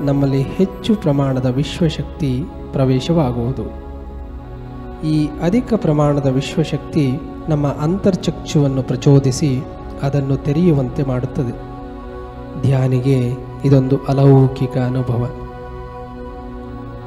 [0.00, 2.42] ನಮ್ಮಲ್ಲಿ ಹೆಚ್ಚು ಪ್ರಮಾಣದ ವಿಶ್ವಶಕ್ತಿ
[2.72, 3.62] ಪ್ರವೇಶವಾಗುವುದು.
[5.06, 7.12] ಈ ಅಧಿಕ ಪ್ರಮಾಣದ ವಿಶ್ವಶಕ್ತಿ
[7.48, 9.60] ನಮ್ಮ ಅಂತರ್ಚಕ್ಷುವನ್ನು ಪ್ರಚೋದಿಸಿ
[10.02, 11.52] ಅದನ್ನು ತೆರೆಯುವಂತೆ ಮಾಡುತ್ತದೆ.
[12.62, 13.32] ಧ್ಯಾನಿಗೆ
[13.64, 15.30] ಇದೊಂದು ಅಲೌಕಿಕ ಅನುಭವ.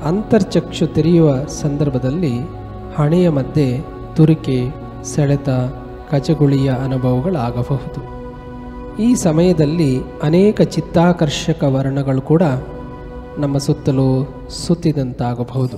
[0.03, 2.39] ಅಂತರ್ಚಕ್ಷು ತೆರೆಯುವ ಸಂದರ್ಭದಲ್ಲಿ
[2.95, 3.83] ಹಣೆಯ ಮಧ್ಯೆ
[4.15, 4.69] ತುರಿಕೆ,
[5.03, 5.49] ಸೆಳೆತ
[6.11, 8.16] ಕಚಗುಳಿಯ ಅನುಭವಗಳಾಗಬಹುದು.
[8.99, 12.41] ಈ ಸಮಯದಲ್ಲಿ ಅನೇಕ ಚಿತ್ತಾಕರ್ಷಕ ವರ್ಣಗಳು ಕೂಡ
[13.37, 14.07] ನಮ್ಮ ಸುತ್ತಲೂ
[14.49, 15.77] ಸುತ್ತಿದಂತಾಗಬಹುದು.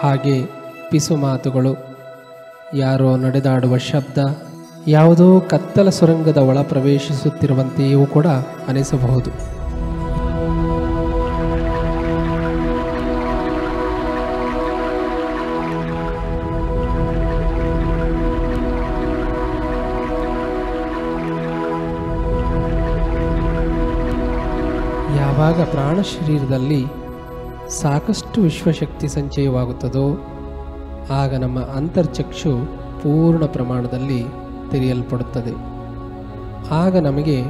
[0.00, 0.46] ಹಾಗೆ
[0.90, 1.72] ಪಿಸು ಮಾತುಗಳು,
[2.74, 4.18] ಯಾರೋ ನಡೆದಾಡುವ ಶಬ್ದ,
[4.86, 8.26] ಯಾವುದೋ ಕತ್ತಲ ಸುರಂಗದ ಒಳ ಪ್ರವೇಶಿಸುತ್ತಿರುವಂತೆಯೂ ಕೂಡ
[8.68, 9.57] ಅನಿಸಬಹುದು.
[25.48, 26.86] ಯಾವಾಗ ಪ್ರಾಣ ಶರೀರದಲ್ಲಿ
[27.68, 30.26] ಸಾಕಷ್ಟು ವಿಶ್ವಶಕ್ತಿ ಸಂಚಯವಾಗುತ್ತದೋ,
[31.10, 32.50] ಆಗ ನಮ್ಮ ಅಂತರ್ಚಕ್ಷು
[33.02, 34.24] ಪೂರ್ಣ ಪ್ರಮಾಣದಲ್ಲಿ
[34.70, 35.52] ತೆರೆಯಲ್ಪಡುತ್ತದೆ.
[36.70, 37.44] ಆಗ ನಮಗೆ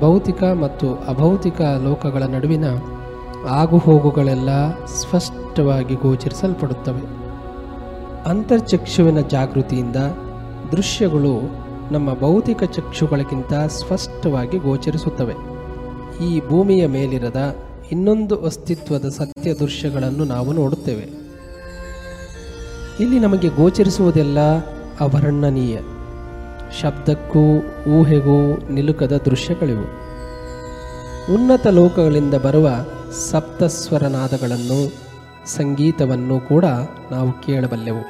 [0.00, 2.64] ಭೌತಿಕ ಮತ್ತು ಅಭೌತಿಕ ಲೋಕಗಳ ನಡುವಿನ
[3.48, 7.02] ಆಗುಹೋಗುಗಳೆಲ್ಲ ಸ್ಪಷ್ಟವಾಗಿ ಗೋಚರಿಸಲ್ಪಡುತ್ತವೆ.
[8.30, 9.96] ಅಂತರ್ಚಕ್ಷುವಿನ ಜಾಗೃತಿಯಿಂದ
[10.72, 11.34] ದೃಶ್ಯಗಳು
[11.92, 15.57] ನಮ್ಮ ಭೌತಿಕ ಚಕ್ಷುಗಳಿಗಿಂತ ಸ್ಪಷ್ಟವಾಗಿ ಗೋಚರಿಸುತ್ತವೆ.
[16.22, 17.56] ಈ ಭೂಮಿಯ ಮೇಲಿರದ
[17.92, 21.28] ಇನ್ನೊಂದು ಅಸ್ತಿತ್ವದ ಸತ್ಯ ದೃಶ್ಯಗಳನ್ನು ನಾವು ನೋಡುತ್ತೇವೆ.
[23.00, 24.38] ಇಲ್ಲಿ ನಮಗೆ ಗೋಚರಿಸುವುದೆಲ್ಲ
[25.00, 25.78] ಅವರ್ಣನೀಯ
[26.80, 27.56] ಶಬ್ದಕ್ಕೂ
[27.90, 30.08] ಊಹೆಗೂ ನಿಲುಕದ ದೃಶ್ಯಗಳಿವು.
[31.34, 32.70] ಉನ್ನತ ಲೋಕಗಳಿಂದ ಬರುವ
[33.30, 34.92] ಸಪ್ತಸ್ವರನಾದಗಳನ್ನು,
[35.46, 36.64] ಸಂಗೀತವನ್ನು ಕೂಡ
[37.10, 38.04] ನಾವು ಕೇಳಬಲ್ಲೆವು.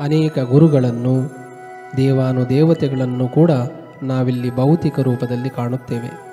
[0.00, 1.32] ಅನೇಕ ಗುರುಗಳನ್ನು,
[1.96, 3.50] ದೇವಾನುದೇವತೆಗಳನ್ನು ಕೂಡ
[4.02, 6.29] ನಾವಿಲ್ಲಿ ಭೌತಿಕ ರೂಪದಲ್ಲಿ ಕಾಣುತ್ತೇವೆ.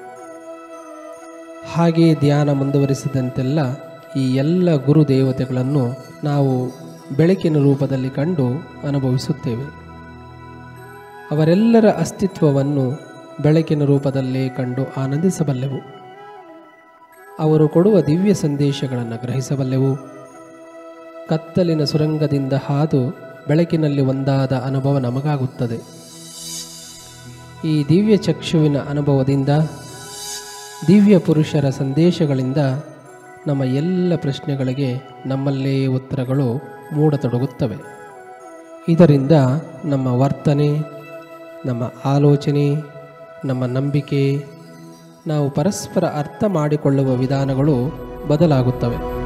[1.73, 3.59] ಹಾಗೆಯೇ ಧ್ಯಾನ ಮುಂದುವರಿಸಿದಂತೆಲ್ಲ
[4.15, 6.71] ಈ ಎಲ್ಲ ಗುರು ದೇವತೆಗಳನ್ನು ನಾವು
[7.15, 8.47] ಬೆಳಕಿನ ರೂಪದಲ್ಲಿ ಕಂಡು
[8.87, 9.63] ಅನುಭವಿಸುತ್ತೇವೆ.
[11.31, 12.91] ಅವರೆಲ್ಲರ ಅಸ್ತಿತ್ವವನ್ನು
[13.43, 15.97] ಬೆಳಕಿನ ರೂಪದಲ್ಲೇ ಕಂಡು ಆನಂದಿಸಬಲ್ಲೆವು.
[17.39, 19.97] ಅವರು ಕೊಡುವ ದಿವ್ಯ ಸಂದೇಶಗಳನ್ನು ಗ್ರಹಿಸಬಲ್ಲೆವು.
[21.29, 25.97] ಕತ್ತಲಿನ ಸುರಂಗದಿಂದ ಹಾದು ಬೆಳಕಿನಲ್ಲಿ ಒಂದಾದ ಅನುಭವ ನಮಗಾಗುತ್ತದೆ.
[27.67, 29.49] ಈ ದಿವ್ಯ ಚಕ್ಷುವಿನ ಅನುಭವದಿಂದ
[30.87, 32.57] ದಿವ್ಯ ಪುರುಷರ ಸಂದೇಶಗಳಿಂದ
[33.47, 36.61] ನಮ್ಮ ಎಲ್ಲ ಪ್ರಶ್ನೆಗಳಿಗೆ ನಮ್ಮಲ್ಲೇ ಉತ್ತರಗಳು
[36.93, 37.75] ಮೂಡತೊಡಗುತ್ತವೆ.
[38.89, 39.31] ಇದರಿಂದ
[39.85, 40.79] ನಮ್ಮ ವರ್ತನೆ,
[41.65, 42.75] ನಮ್ಮ ಆಲೋಚನೆ,
[43.45, 44.45] ನಮ್ಮ ನಂಬಿಕೆ,
[45.27, 47.75] ನಾವು ಪರಸ್ಪರ ಅರ್ಥ ಮಾಡಿಕೊಳ್ಳುವ ವಿಧಾನಗಳು
[48.27, 49.16] ಬದಲಾಗುತ್ತವೆ.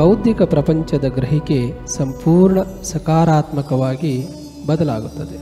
[0.00, 4.12] ಬೌದ್ಧಿಕ ಪ್ರಪಂಚದ ಗ್ರಹಿಕೆ ಸಂಪೂರ್ಣ ಸಕಾರಾತ್ಮಕವಾಗಿ
[4.66, 5.38] ಬದಲಾಗುತ್ತದೆ.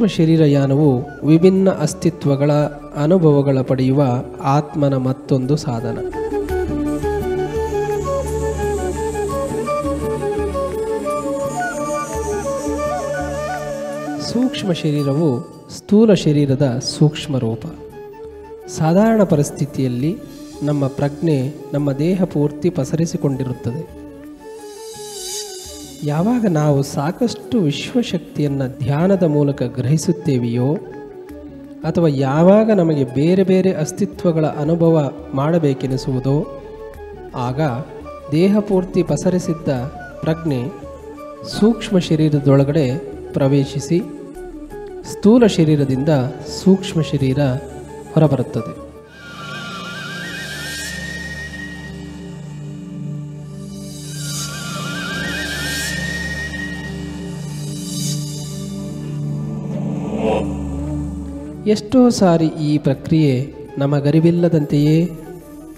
[0.00, 2.52] ಸೂಕ್ಷ್ಮ ಶರೀರಯಾನವು ವಿಭಿನ್ನ ಅಸ್ತಿತ್ವಗಳ
[2.96, 4.02] ಅನುಭವಗಳ ಪಡೆಯುವ
[4.42, 5.98] ಆತ್ಮನ ಮತ್ತೊಂದು ಸಾಧನ.
[14.20, 15.40] ಸೂಕ್ಷ್ಮ ಶರೀರವು
[15.76, 17.66] ಸ್ಥೂಲ ಶರೀರದ ಸೂಕ್ಷ್ಮ ರೂಪ.
[18.68, 20.16] ಸಾಧಾರಣ ಪರಿಸ್ಥಿತಿಯಲ್ಲಿ
[20.62, 23.99] ನಮ್ಮ ಪ್ರಜ್ಞೆ ನಮ್ಮ ದೇಹ ಪೂರ್ತಿ ಪಸರಿಸಿಕೊಂಡಿರುತ್ತದೆ.
[26.04, 30.74] ಯಾವಾಗ ನಾವು ಸಾಕಷ್ಟು ವಿಶ್ವಶಕ್ತಿಯನ್ನು ಧ್ಯಾನದ ಮೂಲಕ ಗ್ರಹಿಸುತ್ತೇವೆಯೋ,
[31.84, 36.62] ಅಥವಾ ಯಾವಾಗ ನಮಗೆ ಬೇರೆ ಬೇರೆ ಅಸ್ತಿತ್ವಗಳ ಅನುಭವ ಮಾಡಬೇಕೆನಿಸುವುದೋ,
[37.36, 37.60] ಆಗ
[38.32, 39.68] ದೇಹಪೂರ್ತಿ ಪಸರಿಸಿದ್ದ
[40.20, 40.72] ಪ್ರಜ್ಞೆ
[41.48, 42.98] ಸೂಕ್ಷ್ಮ ಶರೀರದೊಳಗಡೆ
[43.32, 44.02] ಪ್ರವೇಶಿಸಿ
[45.12, 46.08] ಸ್ಥೂಲ ಶರೀರದಿಂದ
[46.64, 47.38] ಸೂಕ್ಷ್ಮ ಶರೀರ
[48.14, 48.89] ಹೊರಬರುತ್ತದೆ.
[61.70, 65.10] ಎಷ್ಟೋ ಸಾರಿ ಈ ಪ್ರಕ್ರಿಯೆ ನಮಗರಿವಿಲ್ಲದಂತೆಯೇ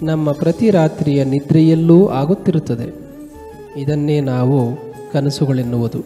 [0.03, 2.93] ನಮ್ಮ ಪ್ರತಿ ರಾತ್ರಿಯ ನಿದ್ರೆಯಲ್ಲೂ ಆಗುತ್ತಿರುತ್ತದೆ.
[3.81, 4.75] ಇದನ್ನೇ ನಾವು
[5.11, 6.03] ಕನಸುಗಳೆನ್ನುವುದು.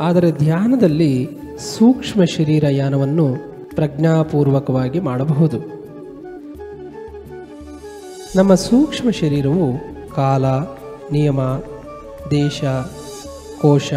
[0.00, 1.28] ಆದರೆ ಧ್ಯಾನದಲ್ಲಿ
[1.78, 3.36] ಸೂಕ್ಷ್ಮ ಶರೀರಯಾನವನ್ನು
[3.74, 5.58] ಪ್ರಜ್ಞಾಪೂರ್ವಕವಾಗಿ ಮಾಡಬಹುದು.
[8.36, 9.78] ನಮ್ಮ ಸೂಕ್ಷ್ಮ ಶರೀರವು
[10.14, 10.46] ಕಾಲ,
[11.12, 11.40] ನಿಯಮ,
[12.30, 12.64] ದೇಶ,
[13.62, 13.92] ಕೋಶ,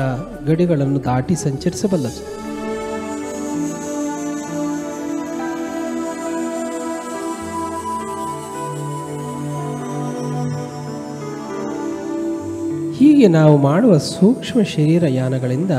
[0.47, 2.38] ಗಡಿಗಳನ್ನು ದಾಟಿ ಸಂಚರಿಸಬಲ್ಲದು.
[13.19, 15.71] ಹೀಗೆ ನಾವು ಮಾಡುವ ಸೂಕ್ಷ್ಮ ಶರೀರ ಯಾನಗಳಿಂದ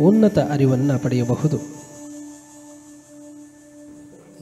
[0.00, 1.58] ಉನ್ನತ ಅರಿವನ್ನು ಪಡೆಯಬಹುದು.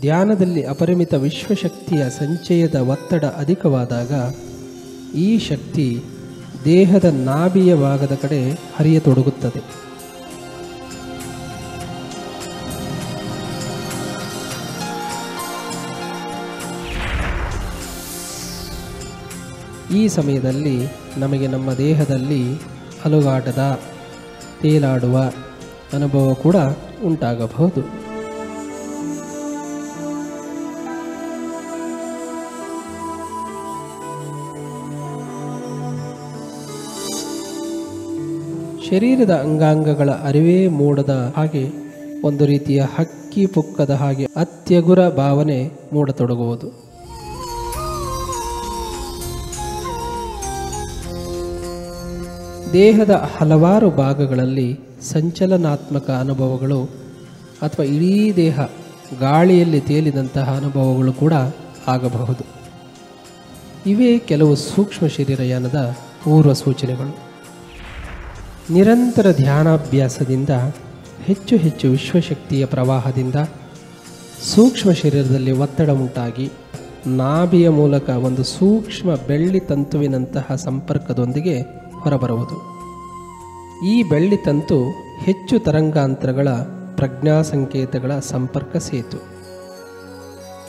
[0.01, 4.35] ಧ್ಯಾನದಲ್ಲಿ ಅಪರಿಮಿತ ವಿಶ್ವಶಕ್ತಿಯ ಸಂಚಯದ ಒತ್ತಡ ಅಧಿಕವಾದಾಗ
[5.17, 6.03] ಈ ಶಕ್ತಿ
[6.65, 9.63] ದೇಹದ ನಾಭಿಯ ಭಾಗದ ಕಡೆ ಹರಿಯತೊಡಗುತ್ತದೆ.
[19.95, 20.79] ಈ ಸಮಯದಲ್ಲಿ
[21.19, 22.55] ನಮಗೆ ನಮ್ಮ ದೇಹದಲ್ಲಿ
[23.05, 23.81] ಅಲುಗಾಟದ,
[24.63, 25.19] ತೇಲಾಡುವ
[25.93, 26.57] ಅನುಭವ ಕೂಡ
[27.05, 28.07] ಉಂಟಾಗಬಹುದು.
[38.91, 41.71] ಶರೀರದ ಅಂಗಾಂಗಗಳ ಅರಿವೇ ಮೂಡದ ಹಾಗೆ
[42.25, 46.86] ಒಂದು ರೀತಿಯ ಹಕ್ಕಿ ಪುಕ್ಕದ ಹಾಗೆ ಅತ್ಯಗುರ ಭಾವನೆ ಮೂಡತೊಡಗುವುದು.
[52.73, 56.85] ದೇಹದ ಹಲವಾರು ಭಾಗಗಳಲ್ಲಿ ಸಂಚಲನಾತ್ಮಕ ಅನುಭವಗಳು
[57.63, 58.61] ಅಥವಾ ಇಡೀ ದೇಹ
[59.21, 61.33] ಗಾಳಿಯಲ್ಲಿ ತೇಲಿದಂತಹ ಅನುಭವಗಳು ಕೂಡ
[61.89, 62.45] ಆಗಬಹುದು.
[63.87, 67.19] ಇವೇ ಕೆಲವು ಸೂಕ್ಷ್ಮ ಶರೀರಯಾನದ ಪೂರ್ವ ಸೂಚನೆಗಳು.
[68.71, 70.51] ನಿರಂತರ ಧ್ಯಾನಾಭ್ಯಾಸದಿಂದ,
[71.25, 73.35] ಹೆಚ್ಚು ಹೆಚ್ಚು ವಿಶ್ವಶಕ್ತಿಯ ಪ್ರವಾಹದಿಂದ,
[74.55, 76.51] ಸೂಕ್ಷ್ಮ ಶರೀರದಲ್ಲಿ ಒತ್ತಡ ಉಂಟಾಗಿ,
[77.07, 82.77] ನಾಭಿಯ ಮೂಲಕ ಒಂದು ಸೂಕ್ಷ್ಮ ಬೆಳ್ಳಿ ತಂತುವಿನಂತಹ ಸಂಪರ್ಕದೊಂದಿಗೆ ಹೊರಬರುವುದು
[83.87, 84.85] ಈ ಬೆಳ್ಳಿ ತಂತು
[85.19, 86.49] ಹೆಚ್ಚು ತರಂಗಾಂತರಗಳ
[86.97, 89.17] ಪ್ರಜ್ಞಾ ಸಂಕೇತಗಳ ಸಂಪರ್ಕ ಸೇತು.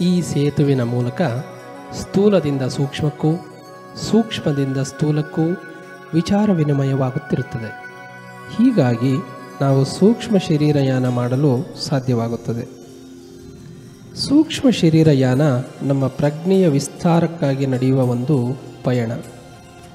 [0.01, 1.21] ಈ ಸೇತುವಿನ ಮೂಲಕ
[1.93, 3.27] ಸ್ಥೂಲದಿಂದ ಸೂಕ್ಷ್ಮಕ್ಕೂ,
[4.11, 5.41] ಸೂಕ್ಷ್ಮದಿಂದ ಸ್ಥೂಲಕ್ಕೂ
[6.13, 7.85] ವಿಚಾರ ವಿನಿಮಯವಾಗುತ್ತಿರುತ್ತದೆ.
[8.57, 9.13] ಹೀಗಾಗಿ
[9.61, 12.65] ನಾವು ಸೂಕ್ಷ್ಮ ಶರೀರಯಾನ ಮಾಡಲು ಸಾಧ್ಯವಾಗುತ್ತದೆ.
[14.15, 15.41] ಸೂಕ್ಷ್ಮ ಶರೀರಯಾನ
[15.81, 18.37] ನಮ್ಮ ಪ್ರಜ್ಞೆಯ ವಿಸ್ತಾರಕ್ಕಾಗಿ ನಡೆಯುವ ಒಂದು
[18.83, 19.11] ಪಯಣ.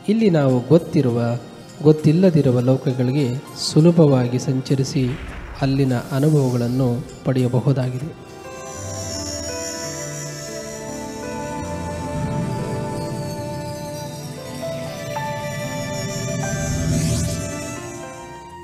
[0.08, 1.20] ಇಲ್ಲಿ ನಾವು ಗೊತ್ತಿರುವ,
[1.82, 5.08] ಗೊತ್ತಿಲ್ಲದಿರುವ ಲೋಕಗಳಿಗೆ ಸುಲಭವಾಗಿ ಸಂಚರಿಸಿ
[5.62, 8.32] ಅಲ್ಲಿನ ಅನುಭವಗಳನ್ನು ಪಡೆಯಬಹುದಾಗಿದೆ.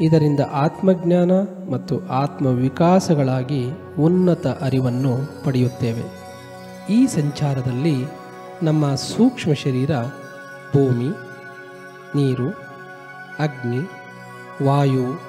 [0.05, 1.31] ಇದರಿಂದ ಆತ್ಮಜ್ಞಾನ
[1.73, 3.67] ಮತ್ತು ಆತ್ಮವಿಕಾಸಗಳಾಗಿ
[4.01, 6.03] ಉನ್ನತ ಅರಿವನ್ನು ಪಡೆಯುತ್ತೇವೆ.
[6.91, 7.97] ಈ ಸಂಚಾರದಲ್ಲಿ
[8.63, 9.91] ನಮ್ಮ ಸೂಕ್ಷ್ಮ ಶರೀರ
[10.73, 11.28] ಭೂಮಿ
[12.17, 12.51] ನೀರು,
[13.39, 13.81] ಅಗ್ನಿ,
[14.65, 15.21] ವಾಯು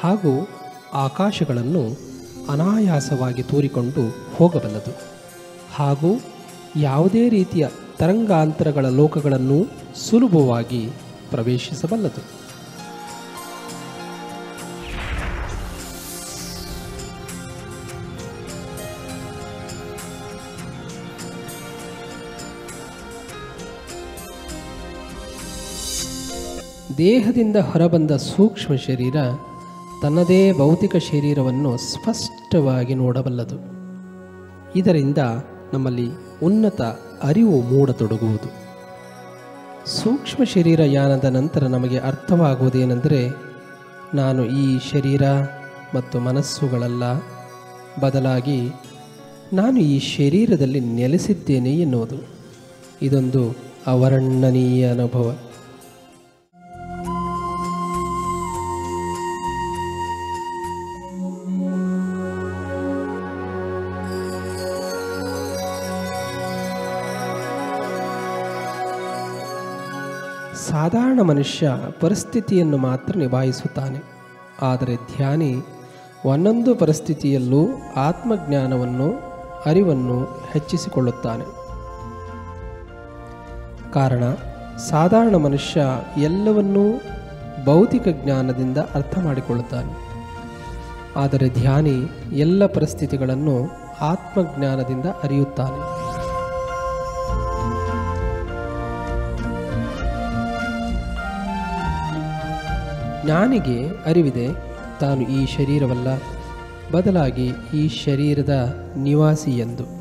[0.00, 0.48] ಹಾಗೂ
[0.94, 1.96] ಆಕಾಶಗಳನ್ನು
[2.50, 4.98] ಅನಾಯಾಸವಾಗಿ ತೂರಿಕೊಂಡು ಹೋಗಬಲ್ಲದು.
[5.74, 6.20] ಹಾಗೂ
[6.76, 7.68] ಯಾವುದೇ ರೀತಿಯ
[7.98, 10.90] ತರಂಗಾಂತರಗಳ ಲೋಕಗಳನ್ನು ಸುಲಭವಾಗಿ
[11.30, 12.49] ಪ್ರವೇಶಿಸಬಲ್ಲದು.
[27.00, 29.16] ದೇಹದಿಂದ ಹೊರಬಂದ ಸೂಕ್ಷ್ಮ ಶರೀರ
[30.02, 33.54] ತನ್ನದೇ ಭೌತಿಕ ಶರೀರವನ್ನು ಸ್ಪಷ್ಟವಾಗಿ ನೋಡಬಲ್ಲದು.
[34.78, 35.18] ಇದರಿಂದ
[35.72, 36.08] ನಮ್ಮಲ್ಲಿ
[36.42, 36.82] ಉನ್ನತ
[37.22, 38.52] ಅರಿವು ಮೂಡತೊಡಗುವುದು.
[39.90, 43.28] ಸೂಕ್ಷ್ಮ ಶರೀರ ಯಾನದ ನಂತರ ನಮಗೆ ಅರ್ಥವಾಗುವುದೇನೆಂದರೆ
[44.14, 45.22] ನಾನು ಈ ಶರೀರ
[45.94, 47.02] ಮತ್ತು ಮನಸ್ಸುಗಳಲ್ಲ.
[48.00, 48.70] ಬದಲಾಗಿ
[49.52, 52.16] ನಾನು ಈ ಶರೀರದಲ್ಲಿ ನೆಲೆಸಿದ್ದೇನೆ ಎನ್ನುವುದು.
[53.02, 55.38] ಇದೊಂದು ಅವರ್ಣನೀಯ ಅನುಭವ.
[70.92, 74.02] ಸಾಧಾರಣ ಮನುಷ್ಯ ಪರಿಸ್ಥಿತಿಯನ್ನು ಮಾತ್ರ ನಿಭಾಯಿಸುತ್ತಾನೆ.
[74.62, 75.62] ಆದರೆ ಧ್ಯಾನಿ
[76.24, 79.12] ಒಂದೊಂದು ಪರಿಸ್ಥಿತಿಯಲ್ಲೂ ಆತ್ಮಜ್ಞಾನವನ್ನು,
[79.66, 81.44] ಅರಿವನ್ನು ಹೆಚ್ಚಿಸಿಕೊಳ್ಳುತ್ತಾನೆ.
[83.92, 84.24] ಕಾರಣ,
[84.76, 85.80] ಸಾಧಾರಣ ಮನುಷ್ಯ
[86.16, 87.00] ಎಲ್ಲವನ್ನೂ
[87.64, 89.92] ಭೌತಿಕ ಜ್ಞಾನದಿಂದ ಅರ್ಥ ಮಾಡಿಕೊಳ್ಳುತ್ತಾನೆ.
[91.16, 91.96] ಆದರೆ ಧ್ಯಾನಿ
[92.32, 95.99] ಎಲ್ಲ ಪರಿಸ್ಥಿತಿಗಳನ್ನು ಆತ್ಮಜ್ಞಾನದಿಂದ ಅರಿಯುತ್ತಾನೆ.
[103.24, 104.48] ಜ್ಞಾನಿಗೆ ಅರಿವಿದೆ,
[105.00, 106.08] ತಾನು ಈ ಶರೀರವಲ್ಲ,
[106.92, 110.00] ಬದಲಾಗಿ ಈ ಶರೀರದ ನಿವಾಸಿ ಎಂದು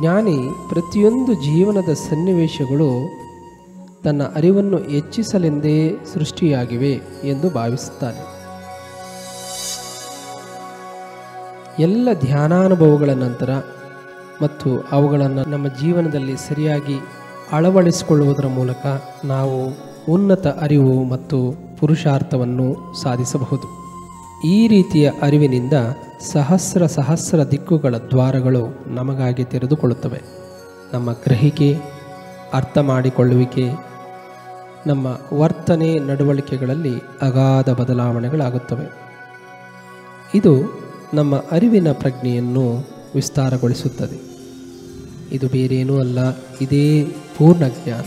[0.00, 2.88] ಜ್ಞಾನಿ ಪ್ರತಿಯೊಂದು ಜೀವನದ ಸನ್ನಿವೇಶಗಳು
[4.04, 6.92] ತನ್ನ ಅರಿವನ್ನು ಹೆಚ್ಚಿಸಲೆಂದೇ ಸೃಷ್ಟಿಯಾಗಿವೆ
[7.24, 8.22] ಎಂದು ಭಾವಿಸುತ್ತಾನೆ.
[11.82, 13.50] ಎಲ್ಲ ಧ್ಯಾನಾನುಭವಗಳ ನಂತರ
[14.42, 16.96] ಮತ್ತು ಅವುಗಳನ್ನು ನಮ್ಮ ಜೀವನದಲ್ಲಿ ಸರಿಯಾಗಿ
[17.52, 18.86] ಅಳವಡಿಸಿಕೊಳ್ಳುವುದರ ಮೂಲಕ
[19.24, 23.82] ನಾವು ಉನ್ನತ ಅರಿವು ಮತ್ತು ಪುರುಷಾರ್ಥವನ್ನು ಸಾಧಿಸಬಹುದು.
[24.44, 25.72] ಈ ರೀತಿಯ ಅರಿವಿನಿಂದ
[26.32, 30.22] ಸಹಸ್ರ ಸಹಸ್ರ ದಿಕ್ಕುಗಳ ದ್ವಾರಗಳು ನಮಗಾಗಿ ತೆರೆದುಕೊಳ್ಳುತ್ತವೆ.
[30.92, 31.78] ನಮ್ಮ ಗ್ರಹಿಕೆ,
[32.52, 33.70] ಅರ್ಥ ಮಾಡಿಕೊಳ್ಳುವಿಕೆ,
[34.86, 38.92] ನಮ್ಮ ವರ್ತನೆ ನಡವಳಿಕೆಗಳಲ್ಲಿ ಅಗಾಧ ಬದಲಾವಣೆಗಳಾಗುತ್ತವೆ.
[40.34, 40.82] ಇದು
[41.14, 44.20] ನಮ್ಮ ಅರಿವಿನ ಪ್ರಜ್ಞೆಯನ್ನು ವಿಸ್ತಾರಗೊಳಿಸುತ್ತದೆ.
[45.32, 46.18] ಇದು ಬೇರೇನೂ ಅಲ್ಲ,
[46.60, 47.04] ಇದೇ
[47.38, 48.04] ಪೂರ್ಣ ಜ್ಞಾನ.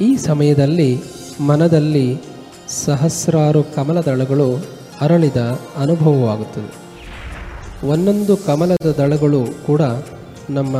[0.00, 1.02] ಈ ಸಮಯದಲ್ಲಿ
[1.40, 2.22] ಮನದಲ್ಲಿ
[2.68, 4.64] ಸಹಸ್ರಾರು ಕಮಲದಳಗಳು
[5.00, 5.36] ಅರಳಿದ
[5.76, 6.74] ಅನುಭವವಾಗುತ್ತದೆ.
[7.86, 9.80] ಒಂದೊಂದು ಕಮಲದ ದಳಗಳು ಕೂಡ
[10.50, 10.76] ನಮ್ಮ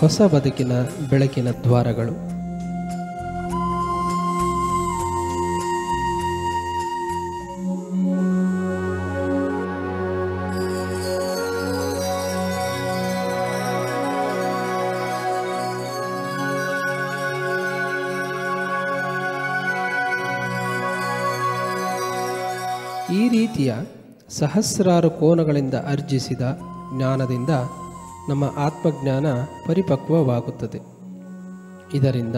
[0.00, 0.72] ಹೊಸ ಬದುಕಿನ
[1.10, 2.31] ಬೆಳಕಿನ ದ್ವಾರಗಳು.
[24.42, 26.40] ಸಹಸ್ರಾರು ಕೋನಗಳಿಂದ ಅರ್ಜಿಸಿದ
[26.96, 27.50] ಜ್ಞಾನದಿಂದ
[28.28, 29.26] ನಮ್ಮ ಆತ್ಮಜ್ಞಾನ
[29.66, 30.78] ಪರಿಪಕ್ವವಾಗುತ್ತದೆ.
[31.96, 32.36] ಇದರಿಂದ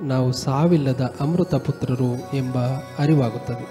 [0.00, 2.58] ನಾವು ಸಾವಿಲ್ಲದ ಅಮೃತ ಪುತ್ರರು ಎಂಬ
[2.98, 3.66] ಅರಿವಾಗುತ್ತದೆ.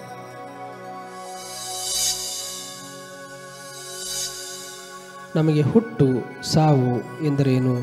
[5.35, 6.05] ನಮಗೆ ಹುಟ್ಟು,
[6.53, 7.79] ಸಾವು ಎಂದರೇನು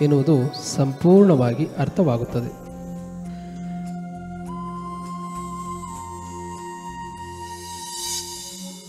[0.00, 2.67] ಎನ್ನುವುದು ಸಂಪೂರ್ಣವಾಗಿ ಅರ್ಥವಾಗುತ್ತದೆ.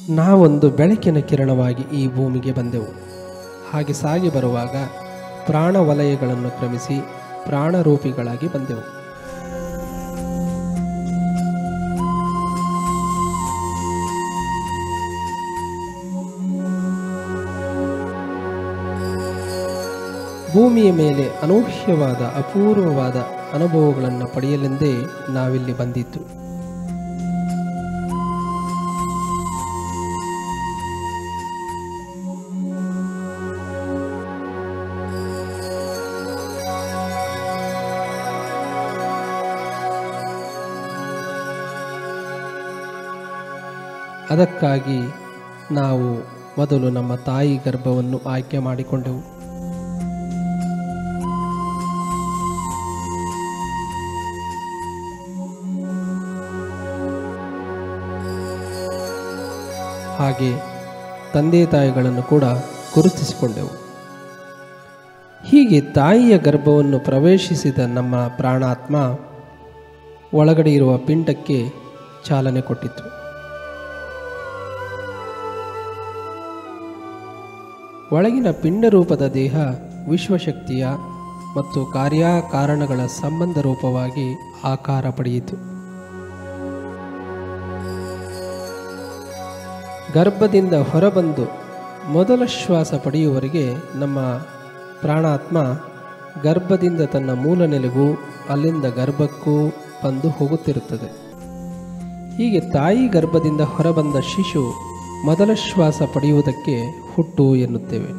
[0.10, 2.88] ನಾವೊಂದು ಬೆಳಕಿನ ಕಿರಣವಾಗಿ ಈ ಭೂಮಿಗೆ ಬಂದೆವು.
[3.74, 4.76] ಹಾಗೆ ಸಾಗಿ ಬರುವಾಗ
[5.46, 7.02] ಪ್ರಾಣ ವಲಯಗಳನ್ನು ಕ್ರಮಿಸಿ
[7.46, 9.00] ಪ್ರಾಣರೂಪಿಗಳಾಗಿ ಬಂದೆವು.
[20.54, 23.16] ಭೂಮಿಯ ಮೇಲೆ ಅನೂಹ್ಯವಾದ ಅಪೂರ್ವವಾದ
[23.54, 24.94] ಅನುಭವಗಳನ್ನು ಪಡೆಯಲೆಂದೇ
[25.30, 26.49] ನಾವಿಲ್ಲಿ ಬಂದಿದ್ದು.
[44.30, 45.00] ಅದಕ್ಕಾಗಿ
[45.74, 46.18] ನಾವು
[46.58, 49.20] ಮೊದಲು ನಮ್ಮ ತಾಯಿ ಗರ್ಭವನ್ನು ಆಯ್ಕೆ ಮಾಡಿಕೊಂಡೆವು.
[60.18, 60.52] ಹಾಗೆ
[61.34, 62.44] ತಂದೆ ತಾಯಿಗಳನ್ನು ಕೂಡ
[62.96, 63.90] ಗುರುತಿಸಿಕೊಂಡೆವು.
[65.46, 68.96] ಹೀಗೆ ತಾಯಿಯ ಗರ್ಭವನ್ನು ಪ್ರವೇಶಿಸಿದ ನಮ್ಮ ಪ್ರಾಣಾತ್ಮ
[70.34, 71.74] ಒಳಗಡೆ ಇರುವ ಪಿಂಡಕ್ಕೆ
[72.26, 73.20] ಚಾಲನೆ ಕೊಟ್ಟಿತು
[78.14, 79.56] ಒಳಗಿನ ಪಿಂಡರೂಪದ ದೇಹ
[80.10, 80.88] ವಿಶ್ವಶಕ್ತಿಯ
[81.58, 85.56] ಮತ್ತು ಕಾರ್ಯಕಾರಣಗಳ ಸಂಬಂಧ ರೂಪವಾಗಿ ಆಕಾರ ಪಡೆಯಿತು.
[90.14, 91.46] ಗರ್ಭದಿಂದ ಹೊರಬಂದು
[92.12, 94.20] ಮೊದಲ ಶ್ವಾಸ ಪಡೆಯುವವರೆಗೆ ನಮ್ಮ
[95.02, 95.58] ಪ್ರಾಣಾತ್ಮ
[96.44, 98.18] ಗರ್ಭದಿಂದ ತನ್ನ ಮೂಲ ನೆಲೆಗೂ
[98.50, 99.68] ಅಲ್ಲಿಂದ ಗರ್ಭಕ್ಕೂ
[100.06, 101.10] ಬಂದು ಹೋಗುತ್ತಿರುತ್ತದೆ.
[102.38, 104.89] ಹೀಗೆ ತಾಯಿ ಗರ್ಭದಿಂದ ಹೊರಬಂದ ಶಿಶು
[105.26, 108.14] ಮೊದಲ ಶ್ವಾಸ ಪಡೆಯುವುದಕ್ಕೆ ಹುಟ್ಟು ಎನ್ನುತ್ತೇವೆ.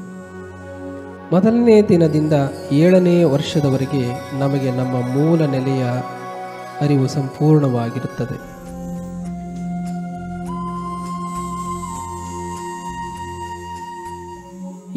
[1.33, 2.33] ಮೊದಲನೇ ದಿನದಿಂದ
[2.73, 5.85] ಏಳನೇ ವರ್ಷದವರೆಗೆ ನಮಗೆ ನಮ್ಮ ಮೂಲ ನೆಲೆಯ
[6.81, 8.61] ಅರಿವು ಸಂಪೂರ್ಣವಾಗಿರುತ್ತದೆ.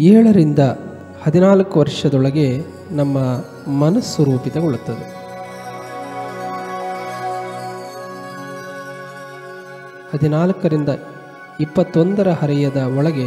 [0.02, 0.60] ಏಳರಿಂದ
[1.24, 3.18] ಹದಿನಾಲ್ಕು ವರ್ಷದೊಳಗೆ ನಮ್ಮ
[3.72, 5.24] ಮನಸ್ಸು ರೂಪಿತಗೊಳ್ಳುತ್ತದೆ.
[10.14, 10.90] ಹದಿನಾಲ್ಕರಿಂದ
[11.60, 13.26] ಇಪ್ಪತ್ತೊಂದರ ಹರೆಯದ ಒಳಗೆ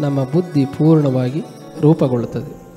[0.00, 1.44] ನಮ್ಮ ಬುದ್ಧಿ ಪೂರ್ಣವಾಗಿ
[1.80, 2.68] ರೂಪುಗೊಳ್ಳುತ್ತದೆ.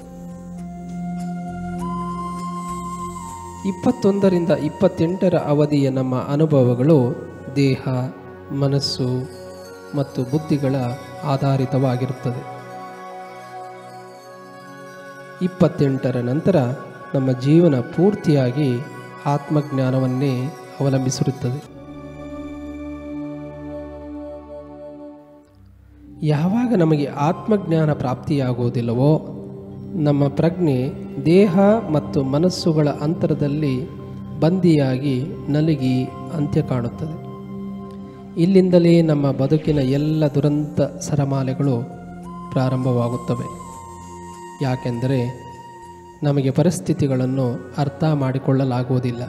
[3.70, 7.16] ಇಪ್ಪತ್ತೊಂದರಿಂದ ಇಪ್ಪತ್ತೆಂಟರ ಅವಧಿಯ ನಮ್ಮ ಅನುಭವಗಳು
[7.56, 7.88] ದೇಹ,
[8.54, 9.30] ಮನಸ್ಸು
[9.98, 10.76] ಮತ್ತು ಬುದ್ಧಿಗಳ
[11.24, 12.62] ಆಧಾರಿತವಾಗಿರುತ್ತದೆ.
[15.42, 16.56] ಇಪ್ಪತ್ತೆಂಟರ ನಂತರ
[17.16, 18.80] ನಮ್ಮ ಜೀವನ ಪೂರ್ತಿಯಾಗಿ
[19.26, 20.46] ಆತ್ಮಜ್ಞಾನವನ್ನೇ
[20.80, 21.71] ಅವಲಂಬಿಸಿರುತ್ತದೆ.
[26.24, 29.22] ಯಾವಾಗ ನಮಗೆ ಆತ್ಮಜ್ಞಾನ ಪ್ರಾಪ್ತಿಯಾಗುವುದಿಲ್ಲವೋ,
[29.96, 30.92] ನಮ್ಮ ಪ್ರಜ್ಞೆ
[31.26, 31.60] ದೇಹ
[31.92, 33.90] ಮತ್ತು ಮನಸ್ಸುಗಳ ಅಂತರದಲ್ಲಿ
[34.40, 36.04] ಬಂದಿಯಾಗಿ ನಲುಗಿ
[36.34, 37.32] ಅಂತ್ಯ ಕಾಣುತ್ತದೆ.
[38.42, 41.82] ಇಲ್ಲಿಂದಲೇ ನಮ್ಮ ಬದುಕಿನ ಎಲ್ಲ ದುರಂತ ಸರಮಾಲೆಗಳು
[42.52, 43.48] ಪ್ರಾರಂಭವಾಗುತ್ತವೆ.
[44.64, 45.42] ಯಾಕೆಂದರೆ
[46.24, 49.24] ನಮಗೆ ಪರಿಸ್ಥಿತಿಗಳನ್ನು ಅರ್ಥ ಮಾಡಿಕೊಳ್ಳಲಾಗುವುದಿಲ್ಲ.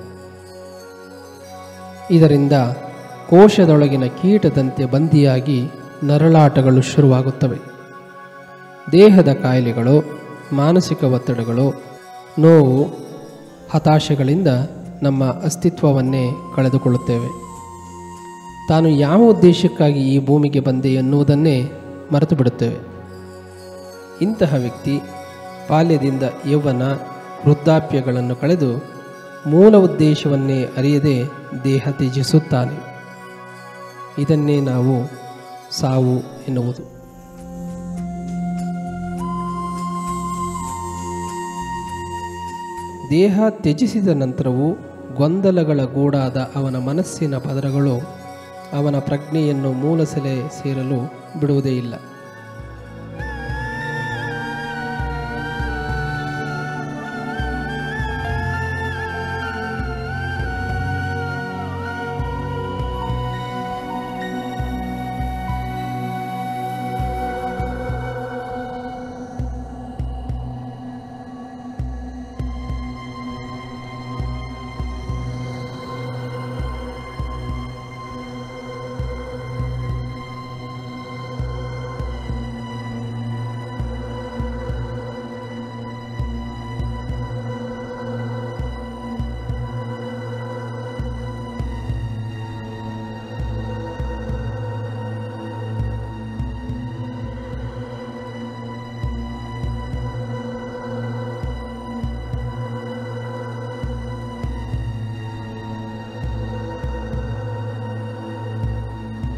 [2.11, 2.53] ಇದರಿಂದ
[3.31, 5.63] ಕೋಶದೊಳಗಿನ ಕೀಟದಂತೆ ಬಂದಿಯಾಗಿ
[6.03, 7.59] ನರಳಾಟಗಳು ಶುರುವಾಗುತ್ತವೆ.
[8.93, 10.21] ದೇಹದ ಕಾಯಿಲೆಗಳು,
[10.53, 11.83] ಮಾನಸಿಕ ಒತ್ತಡಗಳು,
[12.39, 12.87] ನೋವು,
[13.71, 14.49] ಹತಾಶೆಗಳಿಂದ
[15.03, 17.43] ನಮ್ಮ ಅಸ್ತಿತ್ವವನ್ನೇ ಕಳೆದುಕೊಳ್ಳುತ್ತೇವೆ.
[18.69, 21.73] ತಾನು ಯಾವ ಉದ್ದೇಶಕ್ಕಾಗಿ ಈ ಭೂಮಿಗೆ ಬಂದೆ ಎನ್ನುವುದನ್ನೇ
[22.13, 22.77] ಮರೆತು ಬಿಡುತ್ತೇವೆ
[24.21, 25.01] ಇಂತಹ ವ್ಯಕ್ತಿ
[25.71, 26.83] ಬಾಲ್ಯದಿಂದ ಯೌವನ
[27.47, 28.85] ವೃದ್ಧಾಪ್ಯಗಳನ್ನು ಕಳೆದು
[29.47, 31.25] ಮೂಲ ಉದ್ದೇಶವನ್ನೇ ಅರಿಯದೆ
[31.65, 32.93] ದೇಹ ತ್ಯಜಿಸುತ್ತಾನೆ.
[34.19, 35.22] ಇದನ್ನೇ ನಾವು
[35.81, 37.03] ಸಾವು ಎನ್ನುವುದು.
[43.11, 44.77] ದೇಹ ತ್ಯಜಿಸಿದ ನಂತರವೂ
[45.15, 47.97] ಗೊಂದಲಗಳ ಗೂಡಾದ ಅವನ ಮನಸ್ಸಿನ ಪದರಗಳು
[48.73, 50.99] ಅವನ ಪ್ರಜ್ಞೆಯನ್ನು ಮೂಲಸೆಲೆ ಸೇರಲು
[51.41, 51.95] ಬಿಡುವುದೇ ಇಲ್ಲ.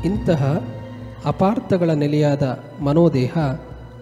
[0.05, 0.43] ಇಂತಹ
[1.25, 2.45] ಅಪಾರ್ಥಗಳ ನೆಲೆಯಾದ
[2.81, 3.35] ಮನೋದೇಹ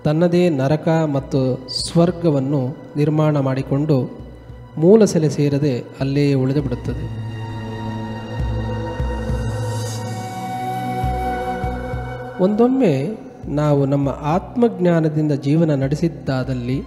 [0.04, 1.40] ತನ್ನದೇ ನರಕ ಮತ್ತು
[1.80, 2.62] ಸ್ವರ್ಗವನ್ನು
[2.96, 3.96] ನಿರ್ಮಾಣ ಮಾಡಿಕೊಂಡು
[4.78, 7.04] ಮೂಲ ಸೆಲೆ ಸೇರದೆ ಅಲ್ಲೇ ಉಳಿದು ಬಿಡುತ್ತದೆ
[12.40, 12.94] ಒಂದೊಮ್ಮೆ
[13.52, 16.78] ನಾವು ನಮ್ಮ ಆತ್ಮಜ್ಞಾನದಿಂದ ಜೀವನ ನಡೆಸಿದ್ದಾದಲ್ಲಿ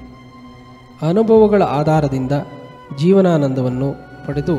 [1.01, 2.31] ಅನುಭವಗಳ ಆಧಾರದಿಂದ
[2.99, 3.89] ಜೀವನಾನಂದವನ್ನು
[4.27, 4.55] ಪಡೆದು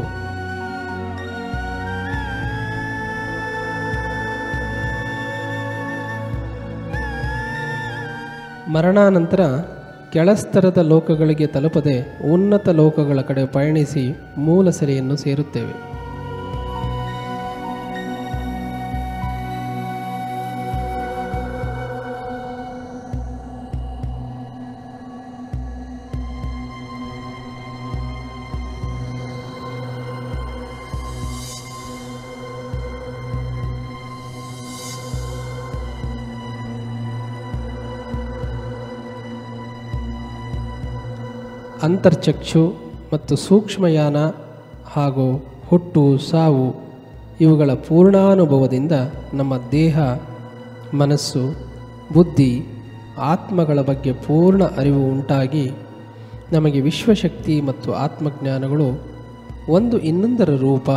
[8.77, 9.41] ಮರಣಾನಂತರ
[10.13, 11.95] ಕೆಳಸ್ತರದ ಲೋಕಗಳಿಗೆ ತಲುಪದೆ
[12.33, 14.05] ಉನ್ನತ ಲೋಕಗಳ ಕಡೆ ಪಯಣಿಸಿ
[14.39, 15.96] ಮೂಲ ಸೆರೆಯನ್ನು ಸೇರುತ್ತೇವೆ.
[41.87, 42.75] ಅಂತರ್ಚಕ್ಷು
[43.13, 44.17] ಮತ್ತು ಸೂಕ್ಷ್ಮಯಾನ
[44.87, 45.27] ಹಾಗೂ
[45.69, 46.67] ಹುಟ್ಟು, ಸಾವು
[47.41, 48.93] ಇವುಗಳ ಪೂರ್ಣಾನುಭವದಿಂದ
[49.35, 49.99] ನಮ್ಮ ದೇಹ,
[50.95, 51.43] ಮನಸ್ಸು,
[52.13, 52.53] ಬುದ್ಧಿ,
[53.19, 55.71] ಆತ್ಮಗಳ ಬಗ್ಗೆ ಪೂರ್ಣ ಅರಿವು ಉಂಟಾಗಿ
[56.53, 58.89] ನಮಗೆ ವಿಶ್ವಶಕ್ತಿ ಮತ್ತು ಆತ್ಮಜ್ಞಾನಗಳು
[59.69, 60.89] ಒಂದು ಇನ್ನೊಂದರ ರೂಪ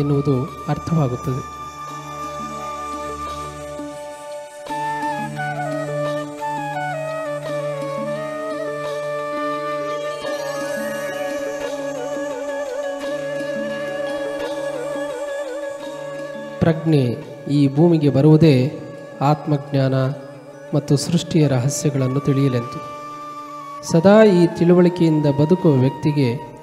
[0.00, 0.36] ಎನ್ನುವುದು
[0.68, 1.53] ಅರ್ಥವಾಗುತ್ತದೆ.
[16.64, 17.16] ಪ್ರಜ್ಞೆ
[17.50, 18.72] ಈ ಭೂಮಿಗೆ ಬರುವುದೇ
[19.20, 19.94] ಆತ್ಮಜ್ಞಾನ
[20.76, 22.94] ಮತ್ತು ಸೃಷ್ಟಿಯ ರಹಸ್ಯಗಳನ್ನು ತಿಳಿಯಲೆಂದು
[23.92, 26.54] ಸದಾ ಈ ತಿಳುವಳಿಕೆಯಿಂದ ಬದುಕುವ ವ್ಯಕ್ತಿಗೆ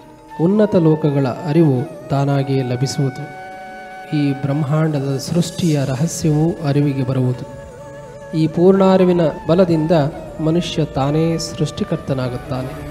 [0.41, 3.23] ಉನ್ನತ ಲೋಕಗಳ ಅರಿವು ತಾನಾಗಿಯೇ ಲಭಿಸುವುದು.
[4.17, 7.45] ಈ ಬ್ರಹ್ಮಾಂಡದ ಸೃಷ್ಟಿಯ ರಹಸ್ಯವೂ ಅರಿವಿಗೆ ಬರುವುದು.
[8.37, 9.91] ಈ ಪೂರ್ಣಾರಿವಿನ ಬಲದಿಂದ
[10.39, 12.90] ಮನುಷ್ಯ ತಾನೇ ಸೃಷ್ಟಿಕರ್ತನಾಗುತ್ತಾನೆ.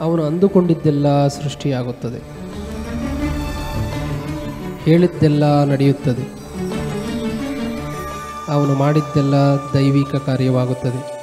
[0.00, 2.40] ಅವನು ಅಂದುಕೊಂಡಿದ್ದೆಲ್ಲ ಸೃಷ್ಟಿಯಾಗುತ್ತದೆ.
[4.84, 6.40] ಹೇಳಿದ್ದೆಲ್ಲ ನಡೆಯುತ್ತದೆ.
[8.48, 9.34] ಅವನು ಮಾಡಿದ್ದೆಲ್ಲ
[9.74, 11.19] ದೈವಿಕ ಕಾರ್ಯವಾಗುತ್ತದೆ.